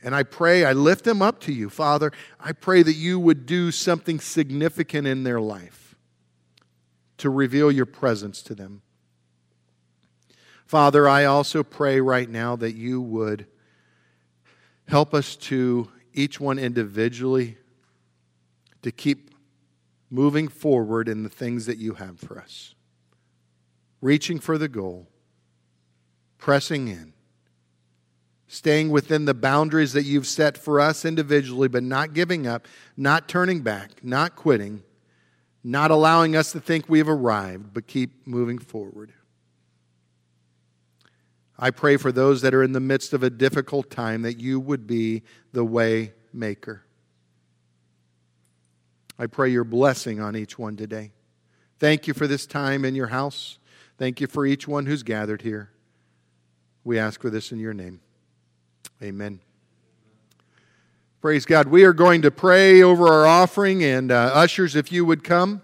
And 0.00 0.14
I 0.14 0.22
pray, 0.22 0.64
I 0.64 0.74
lift 0.74 1.02
them 1.02 1.22
up 1.22 1.40
to 1.40 1.52
you, 1.52 1.68
Father. 1.68 2.12
I 2.38 2.52
pray 2.52 2.84
that 2.84 2.94
you 2.94 3.18
would 3.18 3.46
do 3.46 3.72
something 3.72 4.20
significant 4.20 5.08
in 5.08 5.24
their 5.24 5.40
life 5.40 5.96
to 7.16 7.30
reveal 7.30 7.72
your 7.72 7.84
presence 7.84 8.42
to 8.42 8.54
them. 8.54 8.82
Father, 10.70 11.08
I 11.08 11.24
also 11.24 11.64
pray 11.64 12.00
right 12.00 12.30
now 12.30 12.54
that 12.54 12.76
you 12.76 13.00
would 13.00 13.48
help 14.86 15.14
us 15.14 15.34
to, 15.34 15.90
each 16.14 16.38
one 16.38 16.60
individually, 16.60 17.56
to 18.82 18.92
keep 18.92 19.34
moving 20.10 20.46
forward 20.46 21.08
in 21.08 21.24
the 21.24 21.28
things 21.28 21.66
that 21.66 21.78
you 21.78 21.94
have 21.94 22.20
for 22.20 22.38
us, 22.38 22.76
reaching 24.00 24.38
for 24.38 24.58
the 24.58 24.68
goal, 24.68 25.08
pressing 26.38 26.86
in, 26.86 27.14
staying 28.46 28.90
within 28.90 29.24
the 29.24 29.34
boundaries 29.34 29.92
that 29.94 30.04
you've 30.04 30.28
set 30.28 30.56
for 30.56 30.78
us 30.78 31.04
individually, 31.04 31.66
but 31.66 31.82
not 31.82 32.14
giving 32.14 32.46
up, 32.46 32.68
not 32.96 33.26
turning 33.26 33.60
back, 33.60 34.04
not 34.04 34.36
quitting, 34.36 34.84
not 35.64 35.90
allowing 35.90 36.36
us 36.36 36.52
to 36.52 36.60
think 36.60 36.88
we've 36.88 37.08
arrived, 37.08 37.74
but 37.74 37.88
keep 37.88 38.24
moving 38.24 38.56
forward. 38.60 39.12
I 41.62 41.70
pray 41.70 41.98
for 41.98 42.10
those 42.10 42.40
that 42.40 42.54
are 42.54 42.62
in 42.62 42.72
the 42.72 42.80
midst 42.80 43.12
of 43.12 43.22
a 43.22 43.28
difficult 43.28 43.90
time 43.90 44.22
that 44.22 44.38
you 44.38 44.58
would 44.58 44.86
be 44.86 45.22
the 45.52 45.64
way 45.64 46.14
maker. 46.32 46.84
I 49.18 49.26
pray 49.26 49.50
your 49.50 49.64
blessing 49.64 50.20
on 50.20 50.34
each 50.34 50.58
one 50.58 50.78
today. 50.78 51.12
Thank 51.78 52.06
you 52.06 52.14
for 52.14 52.26
this 52.26 52.46
time 52.46 52.86
in 52.86 52.94
your 52.94 53.08
house. 53.08 53.58
Thank 53.98 54.22
you 54.22 54.26
for 54.26 54.46
each 54.46 54.66
one 54.66 54.86
who's 54.86 55.02
gathered 55.02 55.42
here. 55.42 55.70
We 56.82 56.98
ask 56.98 57.20
for 57.20 57.28
this 57.28 57.52
in 57.52 57.58
your 57.58 57.74
name. 57.74 58.00
Amen. 59.02 59.40
Praise 61.20 61.44
God. 61.44 61.68
We 61.68 61.84
are 61.84 61.92
going 61.92 62.22
to 62.22 62.30
pray 62.30 62.82
over 62.82 63.06
our 63.06 63.26
offering, 63.26 63.84
and 63.84 64.10
uh, 64.10 64.30
ushers, 64.32 64.74
if 64.74 64.90
you 64.90 65.04
would 65.04 65.22
come. 65.22 65.60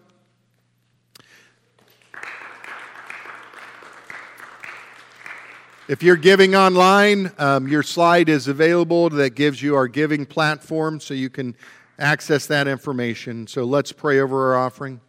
If 5.89 6.03
you're 6.03 6.17
giving 6.17 6.57
online, 6.57 7.31
um, 7.39 7.69
your 7.69 7.85
slide 7.85 8.29
is 8.29 8.49
available 8.49 9.09
that 9.11 9.37
gives 9.37 9.63
you 9.63 9.77
our 9.77 9.87
giving 9.87 10.27
platform 10.27 10.99
so 10.99 11.15
you 11.15 11.31
can 11.31 11.55
access 11.97 12.47
that 12.47 12.67
information. 12.67 13.47
So 13.47 13.63
let's 13.63 13.93
pray 13.93 14.19
over 14.19 14.53
our 14.53 14.67
offering. 14.67 15.01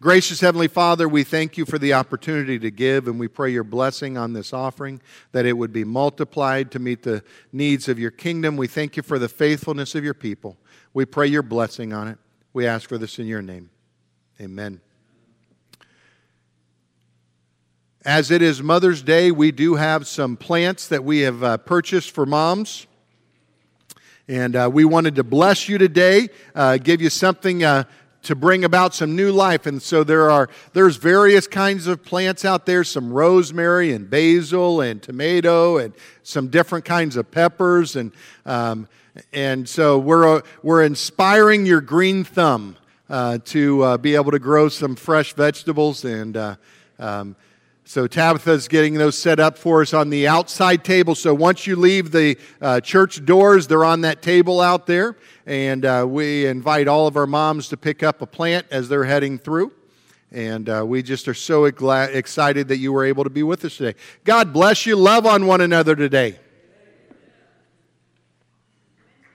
Gracious 0.00 0.38
Heavenly 0.38 0.68
Father, 0.68 1.08
we 1.08 1.24
thank 1.24 1.56
you 1.56 1.64
for 1.64 1.78
the 1.80 1.94
opportunity 1.94 2.60
to 2.60 2.70
give, 2.70 3.08
and 3.08 3.18
we 3.18 3.26
pray 3.26 3.50
your 3.50 3.64
blessing 3.64 4.16
on 4.16 4.34
this 4.34 4.52
offering, 4.52 5.00
that 5.32 5.46
it 5.46 5.54
would 5.54 5.72
be 5.72 5.82
multiplied 5.82 6.70
to 6.70 6.78
meet 6.78 7.02
the 7.02 7.24
needs 7.52 7.88
of 7.88 7.98
your 7.98 8.12
kingdom. 8.12 8.56
We 8.56 8.68
thank 8.68 8.96
you 8.96 9.02
for 9.02 9.18
the 9.18 9.28
faithfulness 9.28 9.96
of 9.96 10.04
your 10.04 10.14
people. 10.14 10.56
We 10.92 11.06
pray 11.06 11.26
your 11.26 11.42
blessing 11.42 11.92
on 11.92 12.06
it. 12.06 12.18
We 12.52 12.68
ask 12.68 12.88
for 12.88 12.98
this 12.98 13.18
in 13.18 13.26
your 13.26 13.42
name. 13.42 13.68
Amen. 14.40 14.80
As 18.06 18.30
it 18.30 18.42
is 18.42 18.62
Mother's 18.62 19.00
Day, 19.00 19.30
we 19.30 19.50
do 19.50 19.76
have 19.76 20.06
some 20.06 20.36
plants 20.36 20.88
that 20.88 21.04
we 21.04 21.20
have 21.20 21.42
uh, 21.42 21.56
purchased 21.56 22.10
for 22.10 22.26
moms. 22.26 22.86
And 24.28 24.54
uh, 24.54 24.68
we 24.70 24.84
wanted 24.84 25.14
to 25.14 25.24
bless 25.24 25.70
you 25.70 25.78
today, 25.78 26.28
uh, 26.54 26.76
give 26.76 27.00
you 27.00 27.08
something 27.08 27.64
uh, 27.64 27.84
to 28.24 28.34
bring 28.34 28.62
about 28.62 28.92
some 28.92 29.16
new 29.16 29.32
life. 29.32 29.64
And 29.64 29.80
so 29.80 30.04
there 30.04 30.30
are 30.30 30.50
there's 30.74 30.96
various 30.96 31.46
kinds 31.46 31.86
of 31.86 32.04
plants 32.04 32.44
out 32.44 32.66
there, 32.66 32.84
some 32.84 33.10
rosemary 33.10 33.92
and 33.94 34.10
basil 34.10 34.82
and 34.82 35.02
tomato 35.02 35.78
and 35.78 35.94
some 36.22 36.48
different 36.48 36.84
kinds 36.84 37.16
of 37.16 37.30
peppers. 37.30 37.96
And, 37.96 38.12
um, 38.44 38.86
and 39.32 39.66
so 39.66 39.96
we're, 39.98 40.36
uh, 40.36 40.40
we're 40.62 40.84
inspiring 40.84 41.64
your 41.64 41.80
green 41.80 42.22
thumb 42.22 42.76
uh, 43.08 43.38
to 43.46 43.96
be 43.96 44.14
able 44.14 44.32
to 44.32 44.38
grow 44.38 44.68
some 44.68 44.94
fresh 44.94 45.32
vegetables 45.32 46.04
and 46.04 46.58
um, 46.98 47.34
so 47.86 48.06
Tabitha's 48.06 48.66
getting 48.66 48.94
those 48.94 49.16
set 49.16 49.38
up 49.38 49.58
for 49.58 49.82
us 49.82 49.92
on 49.92 50.08
the 50.08 50.26
outside 50.26 50.84
table. 50.84 51.14
So 51.14 51.34
once 51.34 51.66
you 51.66 51.76
leave 51.76 52.12
the 52.12 52.38
uh, 52.60 52.80
church 52.80 53.24
doors, 53.26 53.66
they're 53.66 53.84
on 53.84 54.00
that 54.00 54.22
table 54.22 54.62
out 54.62 54.86
there. 54.86 55.16
And 55.44 55.84
uh, 55.84 56.06
we 56.08 56.46
invite 56.46 56.88
all 56.88 57.06
of 57.06 57.16
our 57.18 57.26
moms 57.26 57.68
to 57.68 57.76
pick 57.76 58.02
up 58.02 58.22
a 58.22 58.26
plant 58.26 58.66
as 58.70 58.88
they're 58.88 59.04
heading 59.04 59.36
through. 59.36 59.70
And 60.32 60.68
uh, 60.68 60.84
we 60.86 61.02
just 61.02 61.28
are 61.28 61.34
so 61.34 61.66
excited 61.66 62.68
that 62.68 62.78
you 62.78 62.90
were 62.90 63.04
able 63.04 63.22
to 63.22 63.30
be 63.30 63.42
with 63.42 63.64
us 63.66 63.76
today. 63.76 63.98
God 64.24 64.52
bless 64.54 64.86
you. 64.86 64.96
Love 64.96 65.26
on 65.26 65.46
one 65.46 65.60
another 65.60 65.94
today. 65.94 66.38